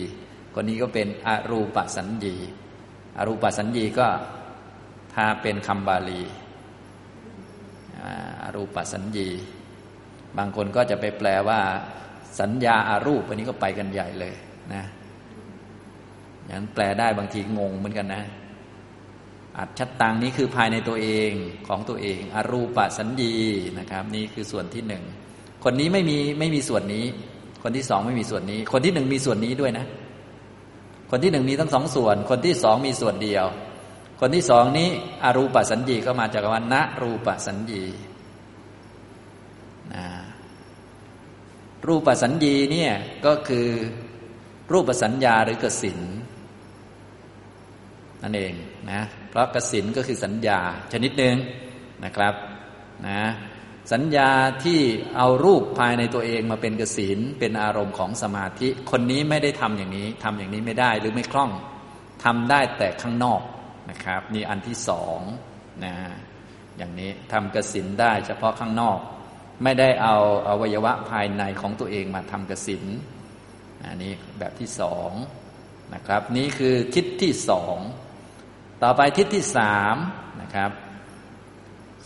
[0.56, 2.36] คนนี้ก็เป็นอรูปสัญญี
[3.18, 4.08] อรูปสัญญีก็
[5.14, 6.22] ถ้าเป็นคำบาลี
[8.44, 9.30] อรูปสัญญี
[10.38, 11.60] บางคนก็จะไปแปลว่า
[12.40, 14.36] สัญญาอารูปอันนี้ก็ไปกันใหญ่เลย
[14.74, 14.84] นะ
[16.46, 18.24] อย่างนั้นแปลได้บางทีงงเหมือนกันนะ
[19.58, 21.32] อัดชัดตังนี้คือภายในตัวเอง
[21.68, 23.34] ของตัวเอง อรูปสัญญี
[23.80, 25.04] นะครับ นี่คือส่วนที่หนึ่ง
[25.64, 27.06] คนนี้ไม่มีไม่มีส่วนนี้
[27.64, 29.86] คนที่สองไม่มีส่วนนี้ คนที่หนึ่งมีส่วนนี้ด้วยนะ
[31.12, 33.46] คนที่หนึ่งมีทั้งสองส่วน คนที่สองมีส่วนเดียว
[34.20, 34.90] คนที่สองนี้
[35.24, 37.84] อรูปสัญญีก็มาจากวันณรูปสัญญี
[39.94, 40.08] นะ
[41.88, 42.92] รูปสัญญีเนี่ย
[43.26, 43.68] ก็คือ
[44.72, 46.00] รูปสัญญาหรือกสิน
[48.24, 48.54] นั่นเอง
[48.92, 49.02] นะ
[49.38, 50.60] ราะกสินก็คือสัญญา
[50.94, 51.36] ชนิดหนึ่ง
[52.06, 52.34] นะครับ
[53.08, 53.22] นะ
[53.94, 54.30] สัญญา
[54.64, 54.80] ที่
[55.18, 61.52] เอารูปภายในตัวเองมาเป็นกสินเป็นอารมณ์ของสมาธิ คนนี้ไม่ได้ทำอย่างนี้ทำอย่างนี้ไม่ได้หรือไม่คล่อง
[62.24, 63.42] ทำได้แต่ข้างนอก
[63.90, 65.20] นะครับนี่อันที่สอง
[65.86, 65.96] นะ
[66.78, 69.00] อย่างนี้ทำกสินได้เฉพาะข้างนอก
[69.64, 70.16] ไม่ได้เอา
[70.48, 72.84] อวัยวะภายในของตัวเองมาทำกสิน
[73.90, 75.12] อันนี้แบบที่สอง
[75.94, 77.78] นะครับ นี่คือทิศที่สอง
[78.84, 79.96] ต่อไปทิศที่สาม
[80.42, 80.72] นะครับ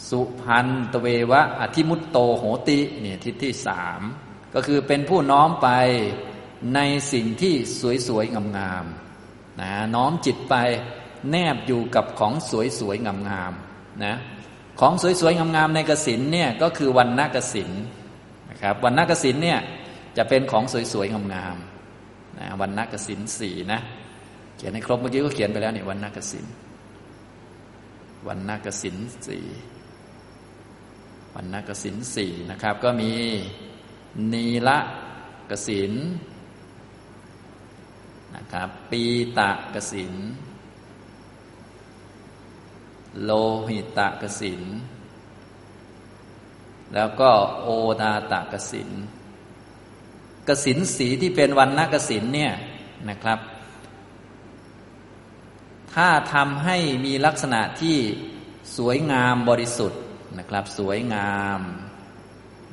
[0.10, 4.02] สุพันตเววะอธิมุตโตโหติเนี่ยทิศที่สาม
[4.54, 5.70] ก็คือเป็นผู้น้อมไป
[6.76, 6.80] ใน
[7.14, 7.54] สิ่งที่
[8.08, 10.56] สวยๆงามๆนะน้อมจิตไป
[11.30, 12.34] แนบอยู่กับของ
[12.80, 14.16] สวยๆงามๆนะ
[14.80, 17.70] ของสวยๆงามๆในกสินเนี่ยก็คือวันนากสิน
[18.50, 19.60] นะครับวันนากสินเนี่ย
[20.18, 23.82] จะเป็นของสวยๆงามๆนะวันนากสินสี่นะ
[24.60, 26.46] เขียนให้ครบเมื่อกี้ก็เขียนไปแล้วนี่วันนกสิน
[28.28, 29.46] วันนกสินสี่
[31.36, 33.12] วันนกสินสี่นะครับ ก็มี
[34.34, 34.80] นีละ
[35.50, 35.94] กสิน
[38.36, 39.04] นะครับ ปี
[39.38, 40.14] ตะกสิน
[43.24, 43.32] โล
[43.68, 44.62] หิตะกสิน
[46.94, 47.68] แล้วก็โอ
[48.02, 48.90] ทาตะกสิน
[50.48, 52.54] กสินสีที่เป็นวันนกสินเนี่ย
[53.10, 53.40] นะครับ
[55.96, 57.98] ถ้าทำให้มีลักษณะที่
[58.78, 60.02] สวยงามบริสุทธิ์
[60.40, 61.60] นะครับ สวยงาม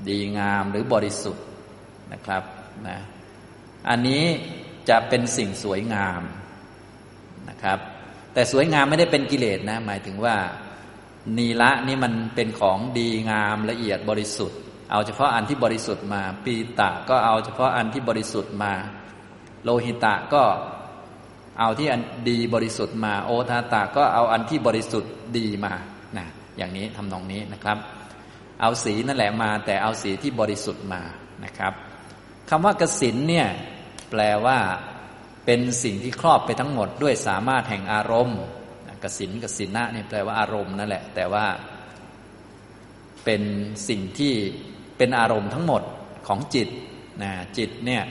[0.08, 1.44] ดีงามหรือบริสุทธิ์
[2.12, 2.42] นะครับ
[2.88, 2.98] นะ
[3.88, 4.24] อันนี้
[4.88, 6.22] จะเป็นสิ่งสวยงาม
[7.48, 7.78] นะครับ
[8.32, 10.36] แต่สวยงามไม่ได้เป็นกิเลสนะ หมายถึงว่า
[11.38, 14.58] นีละนี่มันเป็นของดีงามละเอียดบริสุทธิ์
[14.90, 18.72] เอาเฉพาะอันที่บริสุทธิ์มา ปีตะก็เอาเฉพาะอันที่บริสุทธิ์มา
[19.64, 20.42] โลหิตะก็
[21.58, 25.72] เอาที่อันดีบริสุทธิ์มา โอทาตะก็เอาอันที่บริสุทธิ์ดีมา
[26.16, 27.78] นะอย่างนี้ทำนองนี้นะครับ
[28.60, 31.02] เอาสีนั่นแหละมา แต่เอาสีที่บริสุทธิ์มา
[31.44, 31.72] นะครับ
[32.50, 33.48] คำว่ากสินเนี่ย
[34.10, 34.58] แปลว่า
[35.44, 38.40] เป็นสิ่งที่ครอบไปทั้งหมดด้วยสามารถแห่งอารมณ์
[39.02, 41.46] กสินกสินะนี่ยแปลว่าอารมณ์นั่นแหละ แต่ว่า
[43.24, 43.42] เป็น
[43.88, 44.32] สิ่งที่
[44.96, 45.82] เป็นอารมณ์ทั้งหมด
[46.26, 46.68] ของจิต
[47.22, 48.02] นะจิตเนี่ย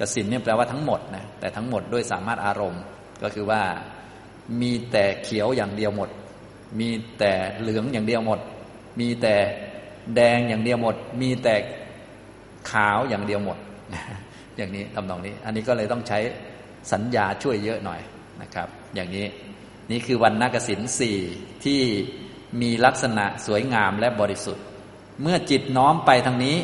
[0.00, 2.82] กสินเนี่ยแปลว่าทั้งหมดนะแต่ทั้งหมดด้วยสามารถอารมณ์
[3.22, 3.62] ก็คือว่า
[4.60, 6.10] มีแต่เขียวอย่างเดียวหมด
[6.80, 8.40] มีแต่เหลืองอย่างเดียวหมด
[9.00, 9.34] มีแต่
[10.14, 11.54] แดงอย่างเดียวหมด มีแต่
[12.70, 13.58] ขาวอย่างเดียวหมด
[14.56, 16.18] อย่างนี้ทำนองนี้ อันนี้ก็เลยต้องใช้
[16.92, 18.00] สัญญาช่วยเยอะหน่อย
[18.42, 19.26] นะครับ อย่างนี้
[19.90, 21.18] นี่คือวันนักสินสี่
[21.64, 21.80] ที่
[22.62, 24.64] มีลักษณะสวยงามและบริสุทธิ์
[25.22, 26.56] เมื่อจิตน้อมไปทางนี้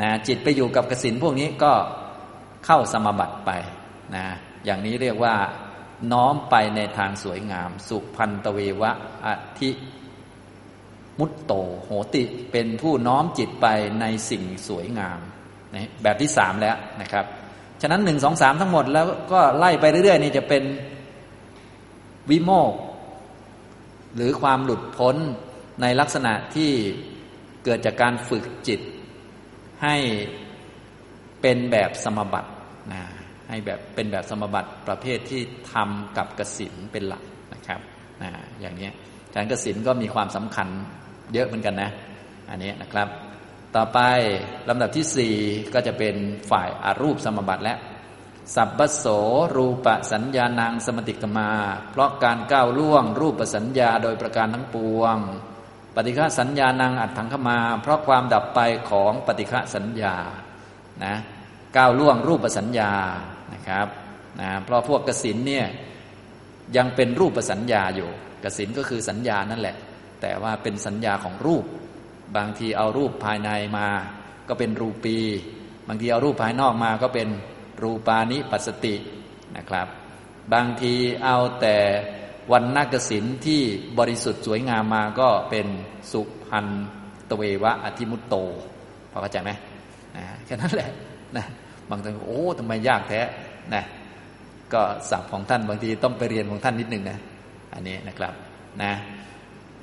[0.00, 1.72] นะจิตไปอยู่กับกสินพวกนี้ก็
[2.66, 3.50] เข้าสมบัติไป
[4.16, 4.26] นะ
[4.64, 5.34] อย่างนี้เรียกว่า
[6.12, 8.90] น้อมไปในทางสวยงาม สุพันตเววะ
[9.26, 9.28] อ
[9.60, 9.70] ธิ
[11.18, 11.52] มุตโต
[11.84, 13.66] โหติเป็นผู้น้อมจิตไป
[14.00, 15.20] ในสิ่งสวยงาม
[15.74, 17.24] นะแบบที่สามแล้วนะครับ
[17.82, 20.64] ฉะนั้นหนึ่งสองสามทั้งหมดแล้วก็ไล่ไปเรื่อยๆนี่จะเป็น
[22.30, 22.72] วิโมก
[24.16, 25.16] หรือความหลุดพ้น
[25.82, 26.70] ในลักษณะที่
[27.64, 28.80] เกิดจากการฝึกจิต
[29.82, 29.96] ให้
[31.40, 32.50] เป็นแบบสมบัติ
[32.92, 33.02] นะ
[33.48, 37.22] ให้แบบเป็นแบบสมบัติประเภทที่ทำกับกสินเป็นหลัก
[37.52, 37.80] นะครับ
[38.22, 38.30] นะ
[38.60, 38.88] อย่างนี้
[39.34, 40.68] การกสินก็มีความสำคัญ
[41.32, 41.90] เยอะเหมือนกันนะ
[42.50, 43.08] อันนี้นะครับ
[43.76, 43.98] ต่อไป
[44.68, 45.34] ลำดับที่สี่
[45.74, 46.14] ก็จะเป็น
[46.50, 47.76] ฝ่ายอารูปสมบัติและ
[48.54, 49.04] สัพพโส
[49.56, 51.50] รูปสัญญานางสมติกมา
[51.90, 55.16] เพราะการก้าวล่วง รูปสัญญาโดยประการทั้งปวง
[55.94, 58.60] ปฏิฆะสัญญานางอัดถังขมา เพราะความดับไป
[58.90, 60.14] ของปฏิฆะสัญญา
[61.04, 61.16] นะ
[61.76, 62.92] ก้าวล่วงรูปสัญญา
[63.54, 63.86] นะครับ
[64.40, 65.66] นะเพราะพวกกสินเนี่ย
[66.76, 68.10] ยังเป็นรูปสัญญาอยู่
[68.44, 69.76] กสินก็คือสัญญานั่นแหละ
[70.20, 71.64] แต่ว่าเป็นสัญญาของรูป
[72.36, 73.88] บางทีเอารูปภายในมา
[74.48, 75.18] ก็เป็นรูปี
[75.88, 77.28] บางทีเอารูปภายนอกมาก็เป็น
[77.82, 78.94] รูปานิปัสสติ
[79.56, 79.86] นะครับ
[80.52, 80.94] บางที
[81.24, 81.76] เอาแต่
[82.52, 83.62] วันนักสินที่
[83.98, 85.66] บริสุทธิ์สวยงามมาก็เป็น
[86.12, 86.66] สุพัน
[87.30, 88.34] ตเววะอธิมุตโต
[89.10, 89.50] พอเข้าใจไหม
[90.16, 90.90] นะแค่นั้นแหละ
[91.36, 91.46] นะ
[91.90, 93.20] บางท่านโอ้ทำไมยากแท้
[93.74, 93.84] นะ
[94.72, 97.18] ก็ศัพท์ของท่านบางทีต้องไปเรียนของท่านนิดหนึ่งนะ
[97.74, 98.32] อันนี้นะครับ
[98.82, 98.92] นะ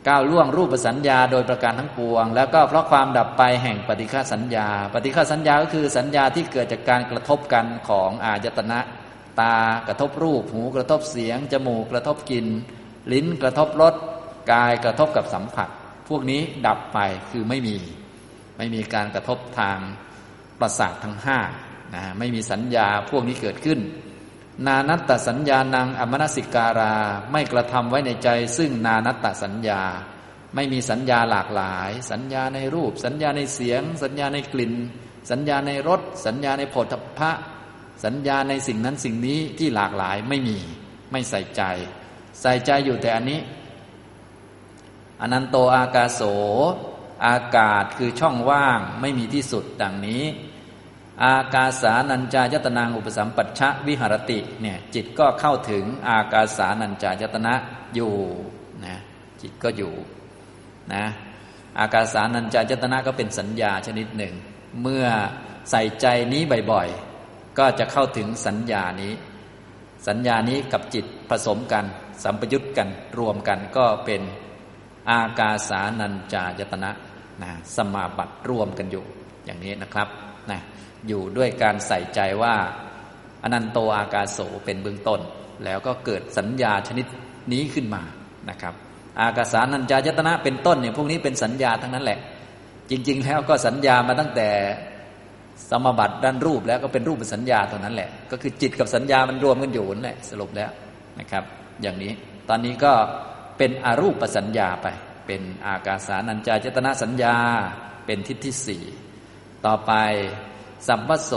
[0.08, 8.80] ก้าวล่วงรูปสัญญาโดยประการทั้งปวง แล้วก็เพราะความดับไปแห่งปฏิฆาสัญญา ปฏิฆาสัญญาก็คือสัญญาที่เกิดจากการกระทบกันของอายตนะ
[9.40, 9.56] ตา
[9.88, 12.48] กระทบรูป หูกระทบเสียง จมูกกระทบกลิ่น
[13.14, 13.96] ลิ้นกระทบรส
[14.52, 15.70] กายกระทบกับสัมผัส
[16.10, 17.00] พวกนี้ดับไป
[17.32, 17.78] คือไม่มี
[18.58, 19.80] ไม่มีการกระทบทาง
[20.60, 21.40] ประสาททั้งห้า
[21.94, 23.80] นะไม่มีสัญญาพวกนี้เกิดขึ้น
[24.68, 26.94] นานัตตสัญญานังอมนสิการา
[27.32, 29.82] ไม่กระทำไว้ในใจ ซึ่งนานัตตสัญญา
[30.56, 34.74] ไม่มีสัญญาหลากหลาย สัญญาในรูป สัญญาในเสียง สัญญาในกลิ่น
[35.32, 37.32] สัญญาในรสสัญญาในโผฏฐะ
[38.06, 40.58] สัญญาในสิ่งนั้นสิ่งนี้ที่หลากหลายไม่มี
[41.12, 41.62] ไม่ใส่ใจ
[42.42, 43.40] ใส่ใจอยู่แต่อันนี้
[45.22, 46.22] อนันโตอากาโส
[47.28, 50.24] อากาศคือช่องว่างไม่มีที่สุดดังนี้
[51.24, 57.54] อากาสานัญจายตนางอุปสัมปัชชะวิหรติเนี่ยจิตก็เข้าถึงอากาสานัญจายตนะ
[57.96, 58.14] อยู่
[58.86, 58.98] นะ
[59.42, 59.94] จิตก็อยู่
[60.94, 61.06] นะ
[61.80, 64.34] อากาสานัญจายตนะก็เป็นสัญญาชนิดหนึ่ง
[64.82, 65.06] เมื่อ
[65.72, 69.14] ใส่ใจนี้บ่อยๆ ก็จะเข้าถึงสัญญานี้
[70.08, 71.86] สัญญานี้กับจิตผสมกัน
[72.24, 74.22] สัมปยุตกันรวมกันก็เป็น
[75.10, 76.92] อากาสานัญจายตนะ
[77.42, 79.04] นะสมาบัติร่วมกันอยู่
[79.46, 80.08] อย่างนี้นะครับ
[80.52, 80.60] นะ
[81.08, 82.56] อยู่ด้วยการใส่ใจว่า
[83.44, 85.22] อนันโตอากาโสเป็นเบื้องต้น
[85.66, 87.06] แล้วก็เกิดสัญญาชนิด
[87.54, 88.02] นี้ขึ้นมา
[88.50, 88.74] นะครับ
[89.20, 92.20] อากาสานัญจายตนะเป็นต้นเนี่ยพวกนี้เป็นสัญญาทั้งนั้นแหละ
[92.90, 94.50] จริง ๆ แล้วก็สัญญามาตั้งแต่
[95.70, 100.72] สมบัติด้านรูปแล้วก็เป็นรูปเป็นสัญญาตรงนั้นแหละ ก็คือจิตกับสัญญามันรวมกันอยู่นั่นแหละสรุปแล้ว
[101.20, 101.44] นะครับ
[101.82, 102.12] อย่างนี้
[102.50, 102.94] ตอนนี้ก็
[103.58, 104.88] เป็นอรูปสัญญาไป
[105.26, 107.38] เป็นอากาสานัญจายตนะสัญญา
[108.06, 108.84] เป็นทิศที่สี่
[109.66, 109.92] ต่อไป
[110.88, 111.32] สัมปโส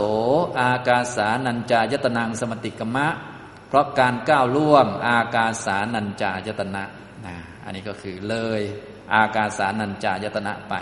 [0.59, 3.07] อากาสานัญจายตนังสมติกมะ
[3.67, 6.83] เพราะการก้าวล่วงอากาสานัญจายตนะ
[7.25, 8.61] นะอันนี้ก็คือเลย
[9.13, 10.75] อากาสานัญจายตนะไป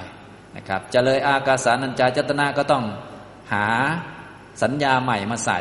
[0.56, 2.84] นะครับจะเลยอากาสานัญจายตนะก็ต้อง
[3.54, 3.68] หา
[4.64, 5.60] สัญญาใหม่มาใส่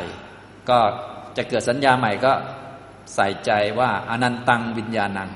[0.69, 0.79] ก็
[1.37, 2.33] จะเกิดสัญญาใหม่ก็
[3.15, 5.29] ใส่ใจว่าอนันตังวิญญาณัง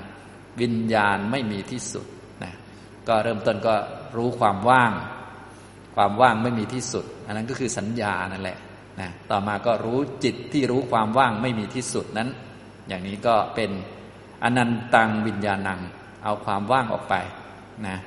[0.61, 2.05] วิญญาณไม่มีที่สุด
[2.43, 2.53] นะ
[3.07, 3.75] ก็เริ่มต้นก็
[4.17, 4.91] รู้ความว่าง
[5.95, 8.57] ความว่างไม่มีที่สุด อันนั้นก็คือสัญญานั่นแหละ
[8.99, 12.29] นะต่อมาก็รู้จิตที่รู้ความว่างไม่มีที่สุดนั้น
[12.87, 13.71] อย่างนี้ก็เป็น
[14.43, 15.79] อนันตังวิญญาณัง
[16.23, 17.15] เอาความว่างออกไป
[17.87, 17.97] นะ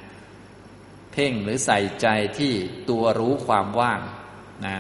[1.13, 2.07] เพ่งหรือใส่ใจ
[2.39, 2.53] ที่
[2.91, 4.01] ตัวรู้ความว่าง
[4.67, 4.77] นะ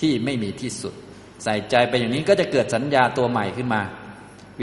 [0.00, 0.94] ที่ไม่มีที่สุด
[1.44, 3.82] ใส่ใจไปอย่างนี้ก็จะเกิดสัญญาตัวใหม่ขึ้นมา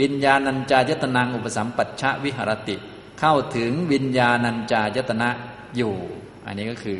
[0.00, 2.76] วิญญาณัญจายตนังอุปสัมปัชชะวิหรติ
[3.20, 5.28] เข้าถึงวิญญาณัญจายตนะ
[5.76, 5.94] อยู่
[6.46, 6.98] อันนี้ก็คือ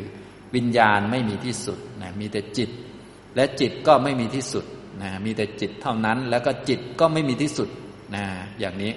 [0.55, 2.69] วิญญาณไม่มีที่สุดนะมีแต่จิต
[3.35, 4.65] และจิตก็ไม่มีที่สุด
[5.01, 7.69] นะมีแต่จิตเท่านั้น แล้วก็จิตก็ไม่มีที่สุด
[8.15, 8.23] นะ
[8.59, 8.91] อย่างนี้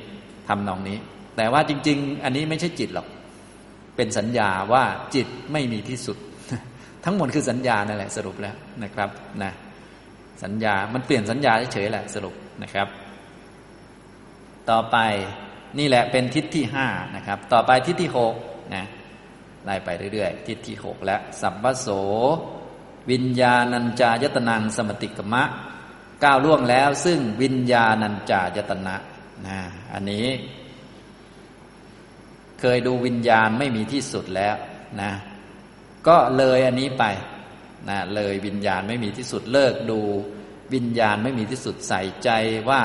[0.48, 0.98] ทำนองนี้
[1.36, 3.06] แต่ว่าจริง ๆ อันนี้ไม่ใช่จิตหรอก
[3.96, 4.84] เป็นสัญญาว่า
[5.14, 6.16] จิตไม่มีที่สุด
[7.04, 9.10] ทั้งหมดคือสัญญานั่นแหละสรุปแล้วนะครับ
[9.42, 9.52] นะ
[10.44, 12.88] สัญญา มันเปลี่ยนสัญญาเฉยๆแหละสรุปนะครับ
[14.70, 14.96] ต่อไป
[15.78, 18.34] นี่แหละเป็นทิศที่ห้านะครับ ต่อไปทิศที่หก
[18.74, 18.84] นะ
[19.64, 21.88] ไล่ไปเรื่อยๆ ทิศที่หกและสัมปโส
[23.10, 25.42] วิญญาณัญจายตนังสมติกมะ
[26.24, 28.96] ก้าวล่วงแล้ว ซึ่งวิญญาณัญจายตนะ
[29.46, 29.58] นะ
[29.92, 30.26] อันนี้
[32.60, 34.54] เคยดูวิญญาณไม่มีที่สุดแล้ว
[35.00, 35.12] นะ
[36.08, 37.04] ก็เลยอันนี้ไป
[37.88, 40.00] นะเลยวิญญาณไม่มีที่สุดเลิกดู
[40.74, 42.30] วิญญาณไม่มีที่สุดใส่ใจ
[42.70, 42.82] ว่า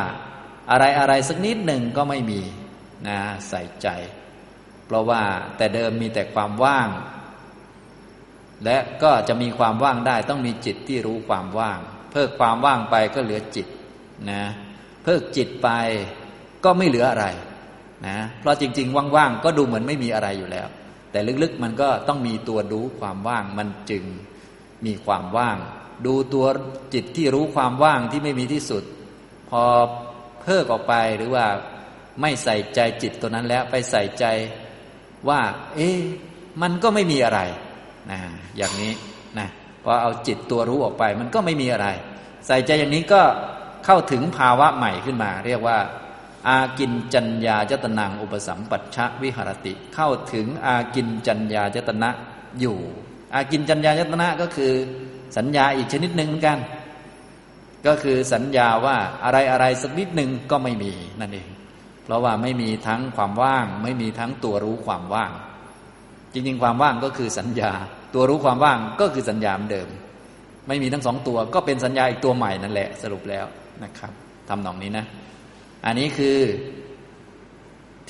[0.71, 2.41] อะไรอะไรสักนิดหนึ่งก็ไม่มี
[3.07, 3.17] นะ
[3.49, 3.87] ใส่ใจ
[4.85, 5.21] เพราะว่า
[5.57, 6.89] แต่เดิมมีแต่ความว่าง
[8.65, 11.79] และก็จะมีความว่างได้ต้องมีจิตที่รู้ความว่าง
[12.11, 13.67] เพิกความว่างไปก็เหลือจิต
[14.31, 14.43] นะ
[15.03, 15.69] เพิกจิตไป
[16.63, 17.25] ก็ไม่เหลืออะไร
[18.07, 20.67] นะเพราะจริง ๆ ว่างๆก็ดูเหมือนไม่มีอะไรอยู่แล้ว
[21.11, 24.03] แต่ลึกๆมันก็ต้องมีตัวรู้ความว่างมันจึง
[24.85, 25.57] มีความว่าง
[26.05, 26.45] ดูตัว
[26.93, 28.83] จิตที่รู้ความว่างที่ไม่มีที่สุด
[29.49, 29.63] พอ
[30.43, 31.45] เพิกออกไปหรือว่า
[32.21, 34.25] ไม่ใส่ใจจิตตัวนั้นแล้วไปใส่ใจ
[35.29, 35.41] ว่า
[35.75, 35.99] เอ๊ะ
[36.61, 37.39] มันก็ไม่มีอะไร
[38.11, 38.19] นะ
[38.57, 38.93] อย่างนี้
[39.39, 39.47] นะ
[39.83, 41.87] พอเอาจิตตัวรู้ออกไปมันก็ไม่มีอะไร
[42.47, 43.21] ใส่ใจอย่างนี้ก็
[43.85, 45.77] เข้าถึงภาวะใหม่ขึ้นมา เรียกว่า
[46.47, 52.09] อากินจัญญาจตนังอุปสัมปัชชะวิหรติ เข้าถึงอากินจัญญาจตนะ
[52.59, 52.77] อยู่
[53.33, 54.71] อากินจัญญาจตนะก็คือ
[55.37, 56.59] สัญญาอีกชนิดหนึ่งเหมือนกัน
[57.87, 61.47] ก็คือสัญญาว่าอะไรอะไรสักนิดหนึ่งก็ไม่มีนั่นเอง
[62.03, 65.31] เพราะว่าไม่มีทั้งความว่าง ไม่มีทั้งตัวรู้ความว่าง
[66.33, 67.71] จริง ๆ ความว่างก็คือสัญญา
[68.13, 69.89] ตัวรู้ความว่างก็คือสัญญาเดิม
[70.67, 73.45] ไม่มีทั้งสองตัวก็เป็นสัญญาอีกตัวใหม่นั่นแหละสรุปแล้ว
[73.83, 74.11] นะครับ
[74.49, 75.05] ทำนองนี้นะ
[75.85, 76.37] อันนี้คือ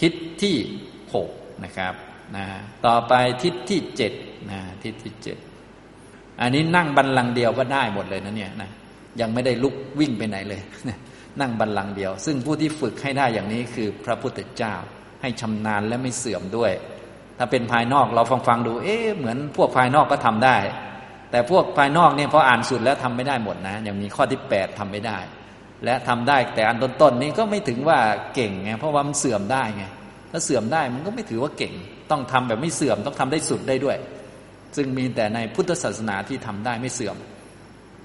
[0.01, 0.55] ทิศที่
[1.13, 1.29] หก
[1.63, 1.93] นะครับ
[2.35, 2.45] นะ
[2.85, 3.13] ต่อไป
[3.43, 4.13] ทิศที่เจ็ด
[4.51, 5.37] นะทิศที่เจ็ด
[6.41, 8.69] อันนี้นั่งบันลังเดียวก็ได้หมดเลยนะเนี่ยนะ
[9.21, 10.61] ยังไม่ได้ลุกวิ่งไปไหนเลย
[11.41, 14.73] นั่งบันลังเดียว ซึ่งผู้ที่ฝึกให้ได้อย่างนี้คือพระพุทธเจ้า
[15.21, 16.71] ให้ชำนาญและไม่เสื่อมด้วย
[17.37, 20.57] ถ้าเป็นภายนอกเราฟังฟังดู เอ๊ะเหมือนพวกภายนอกก็ทำได้
[21.31, 25.19] แต่พวกภายนอกเนี่ยพออ่านสุดแล้วทำไม่ได้หมดนะ อย่างมีข้อที่แปดทำไม่ได้
[25.85, 27.99] และทำได้แต่อันต้นๆนี้ก็ไม่ถึงว่า
[28.35, 29.83] เก่งไงเพราะว่ามันเสื่อมได้ไง
[30.31, 31.73] ถ้าเสื่อมได้มันก็ไม่ถือว่าเก่ง
[32.11, 33.97] ต้องทำแบบไม่เสื่อมต้องทำได้สุดได้ด้วย
[34.75, 37.15] ซึ่งมีแต่ในพุทธศาสนาที่ทำได้ไม่เสื่อม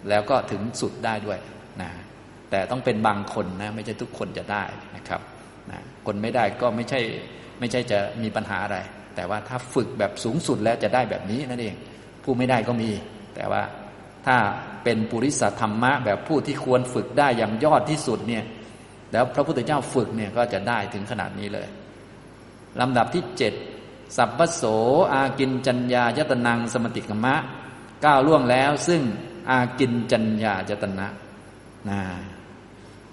[0.09, 1.39] แล้วก็ถึงสุดได้ด้วย
[1.83, 1.91] นะ
[2.51, 4.65] แต่ต้องเป็นบางคนนะไม่ใช่ทุกคนจะได้
[4.97, 5.21] นะครับ
[5.71, 7.01] นะคนไม่ได้ก็ไม่ใช่
[7.61, 8.79] ไม่ใช่จะมีปัญหาอะไร
[9.17, 11.75] แต่ว่าถ้าฝึกแบบสูงสุดแล้วจะได้แบบนี้นั่นเอง
[12.25, 12.91] ผู้ไม่ได้ก็มี
[13.35, 13.63] แต่ว่า
[14.27, 14.37] ถ้า
[14.85, 18.45] เป็นปุริสธรรมะ แบบผู้ที่ควรฝึกได้อย่างยอดที่สุดเนี่ย
[19.13, 21.69] แล้วพระพุทธเจ้าฝึกเนี่ยก็จะได้ถึงขนาดนี้เลย
[22.81, 23.55] ลำดับที่เจ็ด
[24.17, 24.63] สัพพโส
[25.13, 27.35] อากินจัญญายตนังสมติกมะ
[28.05, 29.03] ก้าวล่วงแล้วซึ่ง
[29.51, 31.07] อากินจัญญาจตนะ
[31.89, 32.01] นะ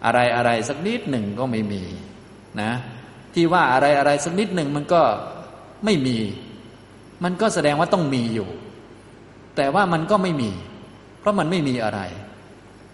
[0.06, 1.84] อะไรอะไรสักนิดหนึ่งก็ไม่มี
[2.62, 2.72] นะ
[3.34, 5.02] ที่ว่าอะไรอะไรสักนิดหนึ่งมันก็
[5.86, 6.18] ไม่มี
[7.24, 8.48] มันก็แสดงว่าต้องมีอยู่
[9.56, 10.52] แต่ว่ามันก็ไม่มี
[11.20, 12.00] เพราะมันไม่มีอะไร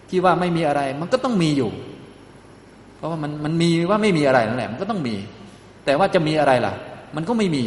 [0.08, 1.70] ที่ว่าไม่มีอะไร มันก็ต้องมีอยู่
[2.96, 5.14] เพราะว่ามันมันมีว่าไม่มีอะไรนั่นแหละมันก็ต้องมี
[5.84, 6.74] แต่ว่าจะมีอะไรล่ะ
[7.16, 7.64] มันก็ไม่มี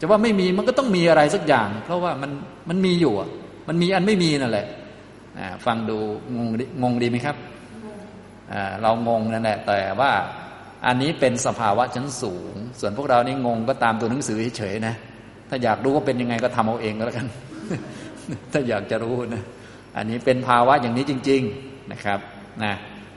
[0.00, 2.30] จะว่าไม่มีมันก็ต้องมีอะไรสักอย่าง เพราะว่ามัน
[2.68, 3.12] มันมีอยู่
[3.68, 4.66] มันมีอันไม่มีนั่นแหละ
[5.66, 5.98] ฟังดู
[6.36, 6.48] งง
[6.82, 7.36] งงดีไหมครับ
[8.82, 10.12] เรางงนั่นแหละแต่ว่า
[10.86, 14.94] อันนี้เป็นสภาวะชั้นสูง ส่วนพวกเรานี่งงก็ตามตัวหนังสือเฉยๆนะ
[15.48, 17.26] ถ้าอยากรู้ว่าเป็นยังไงก็ทำเอาเองก็แล้วกัน
[18.52, 19.42] ถ้าอยากจะรู้นะ
[19.96, 22.18] อันนี้เป็นภาวะอย่างนี้จริง ๆนะครับ
[22.64, 22.72] นะ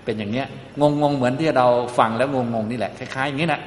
[0.05, 0.45] เป็นอย่างเนี้ย
[0.81, 1.67] งงงเหมือนที่เรา
[1.97, 3.61] ฟังแล้วงงงนี่แหละคล้ายๆอย่างนี้นะ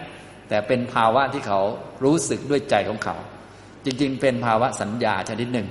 [0.48, 1.60] แต่เป็นภาวะที่เขา
[2.04, 3.16] รู้สึกด้วยใจของเขา
[3.84, 5.66] จริง ๆ เป็นภาวะสัญญาชนิดหนึ่ง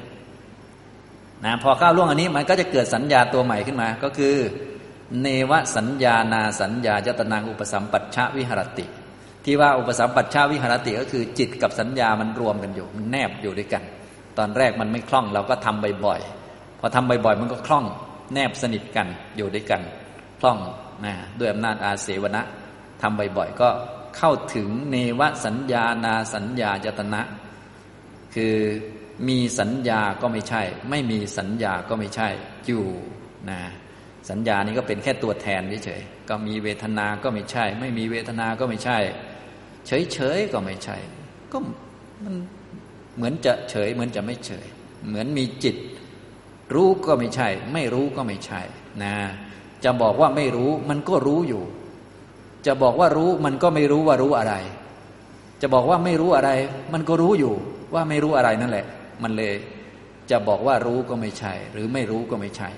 [1.46, 4.36] นะพอก้าวล่วงอันนี้มันก็จะเกิดสัญญาตัวใหม่ขึ้นมา ก็คือ
[5.22, 8.86] เนวสัญญานาสัญญาจตนางอุปสัมปัชชวิหรติ
[9.46, 13.84] ที่ว่าอุปสัมปัชชวิหรติก็คือจิตกับสัญญามันรวมกันอยู่มันแนบอยู่ด้วยกัน
[14.38, 17.86] ตอนแรกมันไม่คล่องเราก็ทำบ่อยๆพอทำบ่อยๆมันก็คล่อง
[18.34, 19.82] แนบสนิทกันอยู่ด้วยกัน
[20.40, 20.58] คล่อง
[21.06, 22.42] นะด้วยอำนาจอาเสวนะ
[23.02, 23.70] ทำบ่อยๆก็
[24.18, 27.22] เข้าถึงเนวสัญญานาสัญญาจตนะ
[28.36, 28.56] คือ
[29.28, 32.30] มีสัญญาก็ไม่ใช่ ไม่มีสัญญาก็ไม่ใช่
[32.68, 32.86] อยู่
[33.50, 33.62] นะ
[34.30, 38.98] สัญญานี้ก็เป็นแค่ตัวแทนเฉยๆก็มีเวทนาก็ไม่ใช่ ไม่มีเวทนาก็ไม่ใช่
[39.88, 40.98] เฉยๆก็ไม่ใช่
[41.52, 41.58] ก็
[42.24, 42.36] มัน
[43.16, 44.66] เหมือนจะเฉย เหมือนจะไม่เฉย
[45.08, 45.76] เหมือนมีจิต
[46.74, 48.62] รู้ก็ไม่ใช่ ไม่รู้ก็ไม่ใช่
[49.04, 49.16] นะ
[49.84, 51.64] จะบอกว่าไม่รู้มันก็รู้อยู่
[52.66, 54.56] จะบอกว่ารู้มันก็ไม่รู้ว่ารู้อะไร
[55.62, 56.50] จะบอกว่าไม่รู้อะไร
[56.94, 57.54] มันก็รู้อยู่
[57.94, 58.86] ว่าไม่รู้อะไรนั่นแหละ
[59.24, 59.54] มันเลย
[60.32, 62.70] จะบอกว่ารู้ก็ไม่ใช่ หรือไม่รู้ก็ไม่ใช่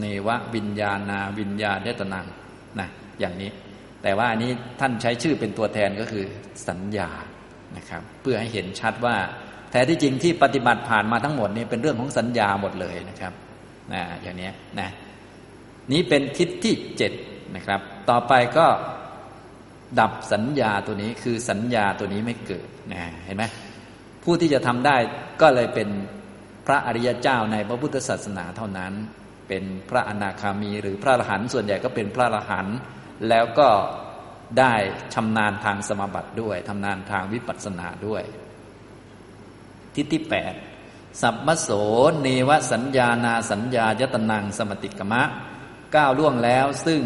[0.00, 2.26] เนวะวิญญาณาวิญญาณเดตนัง
[2.78, 2.88] นะ
[3.20, 3.50] อย่างนี้
[4.02, 6.24] แต่ว่าอันนี้ท่านใช้ชื่อเป็นตัวแทนก็คือ
[6.68, 7.10] สัญญา
[7.76, 9.16] นะครับ เพื่อให้เห็นชัดว่า
[9.70, 13.32] แท้ที่จริงที่ปฏิบัติผ่านมาทั้งหมดนี่เป็นเรื่องของสัญญาหมดเลยนะครับ
[13.92, 14.88] นะอย่างนี้นะ
[15.92, 17.12] นี้เป็นทิศที่เจ็ด
[17.56, 17.80] นะครับ
[18.10, 18.66] ต่อไปก็
[20.00, 23.44] ดับสัญญาตัวนี้คือสัญญาตัวนี้ไม่เกิดนะเห็นไหม
[24.26, 24.96] ผู้ที่จะทำได้
[25.40, 25.88] ก็เลยเป็น
[26.66, 28.92] พระอริยเจ้าในพระพุทธศาสนาเท่านั้น
[29.48, 32.76] เป็นพระอนาคามี หรือพระอรหันต์ส่วนใหญ่ก็เป็นพระอรหันต์
[33.28, 33.68] แล้วก็
[34.58, 34.74] ได้
[35.14, 38.22] ชำนาญทางสมบัติด้วยทำนานทางวิปัสสนาด้วย
[39.94, 40.54] ทิฏฐิแปด
[41.22, 41.68] สัพมโส
[42.22, 45.22] เนวสัญญานาสัญญายตนังสมติกมะ
[45.94, 47.02] ก้าวล่วงแล้วซึ่ง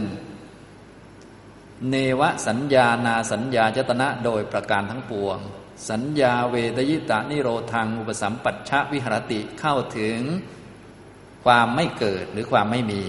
[1.91, 5.39] เนวสัญญานาสัญญาจตนะโดยประการทั้งปวง
[5.89, 10.19] สัญญาเวทยิตานิโรธัง อุปสัมปัชชะวิหรติเข้าถึง
[11.45, 13.03] ความไม่เกิดหรือความไม่มี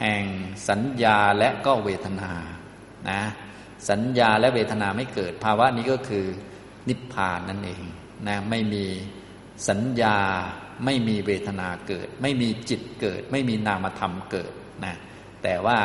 [0.00, 0.24] แห่ง
[0.68, 2.32] สัญญาและก็เวทนา
[3.10, 3.22] นะ
[3.90, 6.26] สัญญาและเวทนาไม่เกิด ภาวะนี้ก็คือ
[6.88, 7.82] นิพพานนั่นเอง
[8.28, 8.84] นะไม่มี
[9.68, 10.18] สัญญา
[10.84, 14.52] ไม่มีเวทนาเกิด ไม่มีจิตเกิด ไม่มีนามธรรมเกิด
[14.84, 14.94] นะ
[15.42, 15.78] แต่ว่า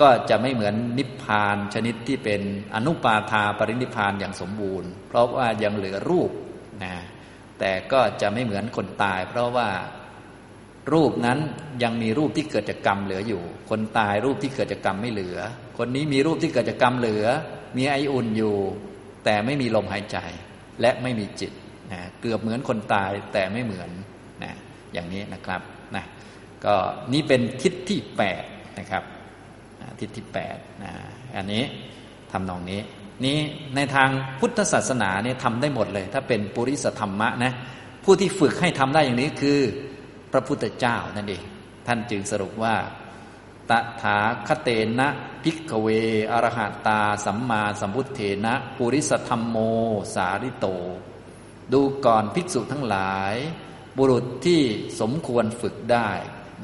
[0.00, 2.40] ก็จะไม่เหมือนนิพพานชนิดที่เป็น
[2.74, 6.30] อนุปาทาปรินิพพานอย่างสมบูรณ์ เพราะว่ายังเหลือรูป
[6.84, 6.94] นะ
[7.58, 9.68] แต่ก็จะไม่เหมือนคนตาย เพราะว่า
[10.92, 11.38] รูปนั้น
[11.82, 15.38] ยังมีรูปที่เกิดจากกรรมเหลืออยู่ คนตายรูปที่เกิดจากกรรมไม่เหลือ
[15.78, 17.24] คนนี้มีรูปที่เกิดจากกรรมเหลือ
[17.76, 18.56] มีไออุ่นอยู่
[19.24, 20.18] แต่ไม่มีลมหายใจ
[20.80, 21.52] และไม่มีจิต
[21.92, 23.90] นะเกือบเหมือนคนตายแต่ไม่เหมือน
[24.42, 24.52] นะ
[24.92, 25.60] อย่างนี้นะครับ
[25.96, 26.04] นะ
[26.64, 26.74] ก็
[27.12, 28.42] นี่เป็นทิศที่แปด
[28.78, 29.02] นะครับ
[30.00, 30.92] ทิศที่แปดนะ
[31.36, 31.64] อันนี้
[32.32, 32.80] ทำนองนี้
[33.24, 33.38] นี้
[33.76, 37.52] ในทางพุทธศาสนาเนี่ยทำได้หมดเลย ถ้าเป็นปุริสธรรมะนะ
[38.04, 39.60] ผู้ที่ฝึกให้ทำได้อย่างนี้คือ
[40.32, 41.42] พระพุทธเจ้านั่นเอง
[41.86, 42.76] ท่านจึงสรุปว่า
[43.70, 43.72] ต
[44.02, 44.18] ถา
[44.48, 44.68] คเต
[44.98, 45.08] นะ
[45.42, 45.86] พิกเว
[46.32, 49.56] อรหัตตา สัมมาสัมพุทเทนะ ปุริสธรรมโม
[50.14, 50.66] สาริโต
[51.72, 53.34] ดูก่อนภิกษุทั้งหลาย
[53.96, 54.60] บุรุษที่
[55.00, 56.10] สมควรฝึกได้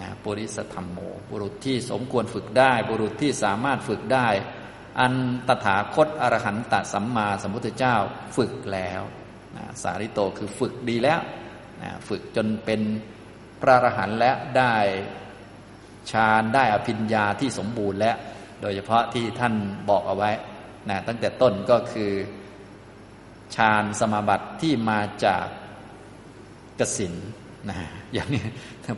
[0.01, 0.99] นะปุริสธรรมโม
[1.31, 4.29] บุรุษที่สมควรฝึกได้ บุรุษที่สามารถฝึกได้
[5.01, 5.15] อัน
[5.49, 7.97] ตถาคตอรหันตสัมมาสัมพุทธเจ้า
[8.37, 9.03] ฝึกแล้ว
[9.57, 11.21] นะสาริโตคือฝึกดีแล้ว
[11.83, 12.81] นะฝึกจนเป็น
[13.61, 14.75] พระอรหันต์และได้
[16.11, 18.17] ฌานได้อภิญญาที่สมบูรณ์แล้ว
[18.61, 19.55] โดยเฉพาะที่ท่าน
[19.89, 20.31] บอกเอาไว้
[20.89, 22.13] นะตั้งแต่ต้นก็คือ
[23.57, 25.47] ฌานสมาบัติที่มาจาก
[26.81, 27.15] กสิน
[27.69, 27.77] นะ
[28.15, 28.43] อย่างนี้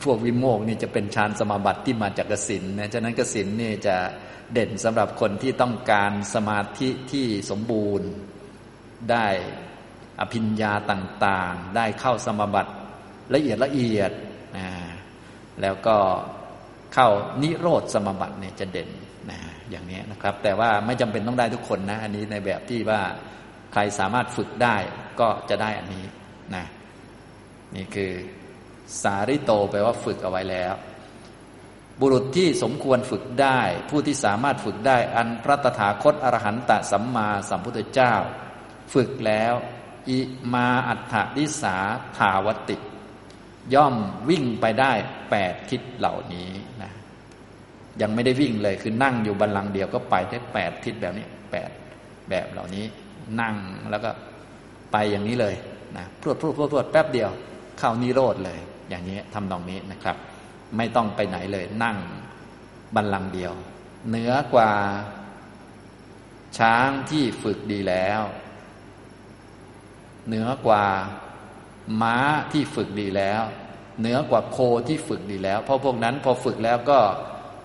[0.05, 3.97] พวกวิโมกนี่จะเป็นฌานสมาบัติที่มาจากกสินนะฉะนั้นกสินนี่จะ
[4.53, 8.09] เด่นสำหรับคนที่ต้องการสมาธิที่สมบูรณ์
[9.11, 9.27] ได้
[10.21, 12.73] อภิญญาต่างๆ ได้เข้าสมาบัติ
[13.35, 14.11] ละเอียดละเอียด
[14.57, 14.69] นะ
[15.63, 15.97] แล้วก็
[16.95, 17.09] เข้า
[17.43, 18.89] นิโรธสมาบัติเนี่ยจะเด่น
[19.31, 19.39] นะ
[19.71, 23.01] อย่างนี้นะครับ แต่ว่าไม่จำเป็นต้องได้ทุกคนนะ อันนี้ในแบบที่ว่า
[23.73, 24.77] ใครสามารถฝึกได้
[25.21, 26.05] ก็จะได้อันนี้
[26.55, 26.65] นะ
[27.77, 28.13] นี่คือ
[29.03, 30.75] สาริโตแปลว่าฝึกเอาไว้แล้ว
[32.01, 33.61] บุรุษที่สมควรฝึกได้
[33.91, 38.15] ผู้ที่สามารถฝึกได้ อันพระตถาคตอรหันตสัมมาสัมพุทธเจ้า
[38.95, 39.55] ฝึกแล้ว
[40.11, 40.19] อิ
[40.53, 41.77] มาอัฏฐดิสา
[42.17, 42.77] ภาวติ
[43.75, 43.95] ย่อม
[44.29, 44.93] วิ่งไปได้
[45.31, 46.51] แปดทิศเหล่านี้
[46.83, 46.93] นะ
[48.01, 51.71] ยังไม่ได้วิ่งเลยคือนั่งอยู่บันลังเดียวก็ไปได้แปดทิศแบบนี้แปด
[52.29, 52.85] แบบเหล่านี้
[53.41, 53.57] นั่ง
[53.91, 54.11] แล้วก็
[54.93, 55.55] ไปอย่างนี้เลย
[55.97, 57.31] นะพรวดพรวดพรวดพรวดแป๊บเดียว
[57.79, 60.17] เข้านิโรธเลย อย่างนี้ทำตรงนี้นะครับ
[60.77, 61.97] ไม่ต้องไปไหนเลยนั่ง
[62.95, 63.53] บันลังเดียว
[64.09, 64.73] เหนือกว่า
[66.59, 68.21] ช้างที่ฝึกดีแล้ว
[70.27, 70.85] เหนือกว่า
[72.03, 72.17] ม้า
[72.53, 73.43] ที่ฝึกดีแล้ว
[74.01, 74.59] เหนือกว่าโค
[74.89, 76.99] ที่ฝึกดีแล้ว เพราะพวกนั้นพอฝึกแล้วก็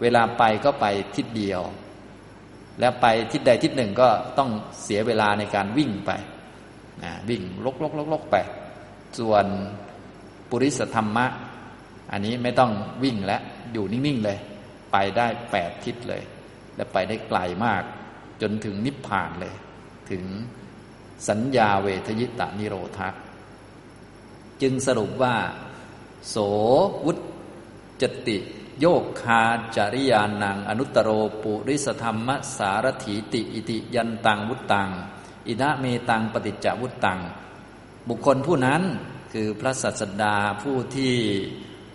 [0.01, 1.61] เวลาไปก็ไปทิศเดียว
[2.79, 4.49] แล้วไปทิศใดทิศหนึ่งก็ต้อง
[4.83, 6.11] เสียเวลาในการวิ่งไป
[7.03, 8.35] นะวิ่งลกลกลกลกไป
[9.19, 9.45] ส่วน
[10.49, 11.25] ปุริสธรรมะ
[12.11, 12.71] อันนี้ไม่ต้อง
[13.03, 13.41] วิ่งแล้ว
[13.73, 14.39] อยู่นิ่งๆเลย
[14.91, 16.23] ไปได้แปดทิศเลย
[16.75, 17.83] และไปได้ไกลมาก
[18.41, 19.55] จนถึงนิพพานเลย
[20.11, 20.23] ถึง
[21.29, 23.09] สัญญาเวทยิตานิโรธะ
[24.61, 25.35] จึงสรุปว่า
[26.29, 26.35] โส
[27.05, 27.11] วุ
[28.01, 28.37] จติ
[28.79, 29.41] โยกคา
[29.75, 31.09] จริยานัง อนุตตโร
[31.43, 34.89] ปุริสธรรมสารถีติ อิติยันตังวุตตัง
[35.47, 37.19] อินะเมตังปฏิจจวุตตัง
[38.07, 38.81] บุคคลผู้นั้น
[39.33, 41.15] คือพระสัสดาผู้ที่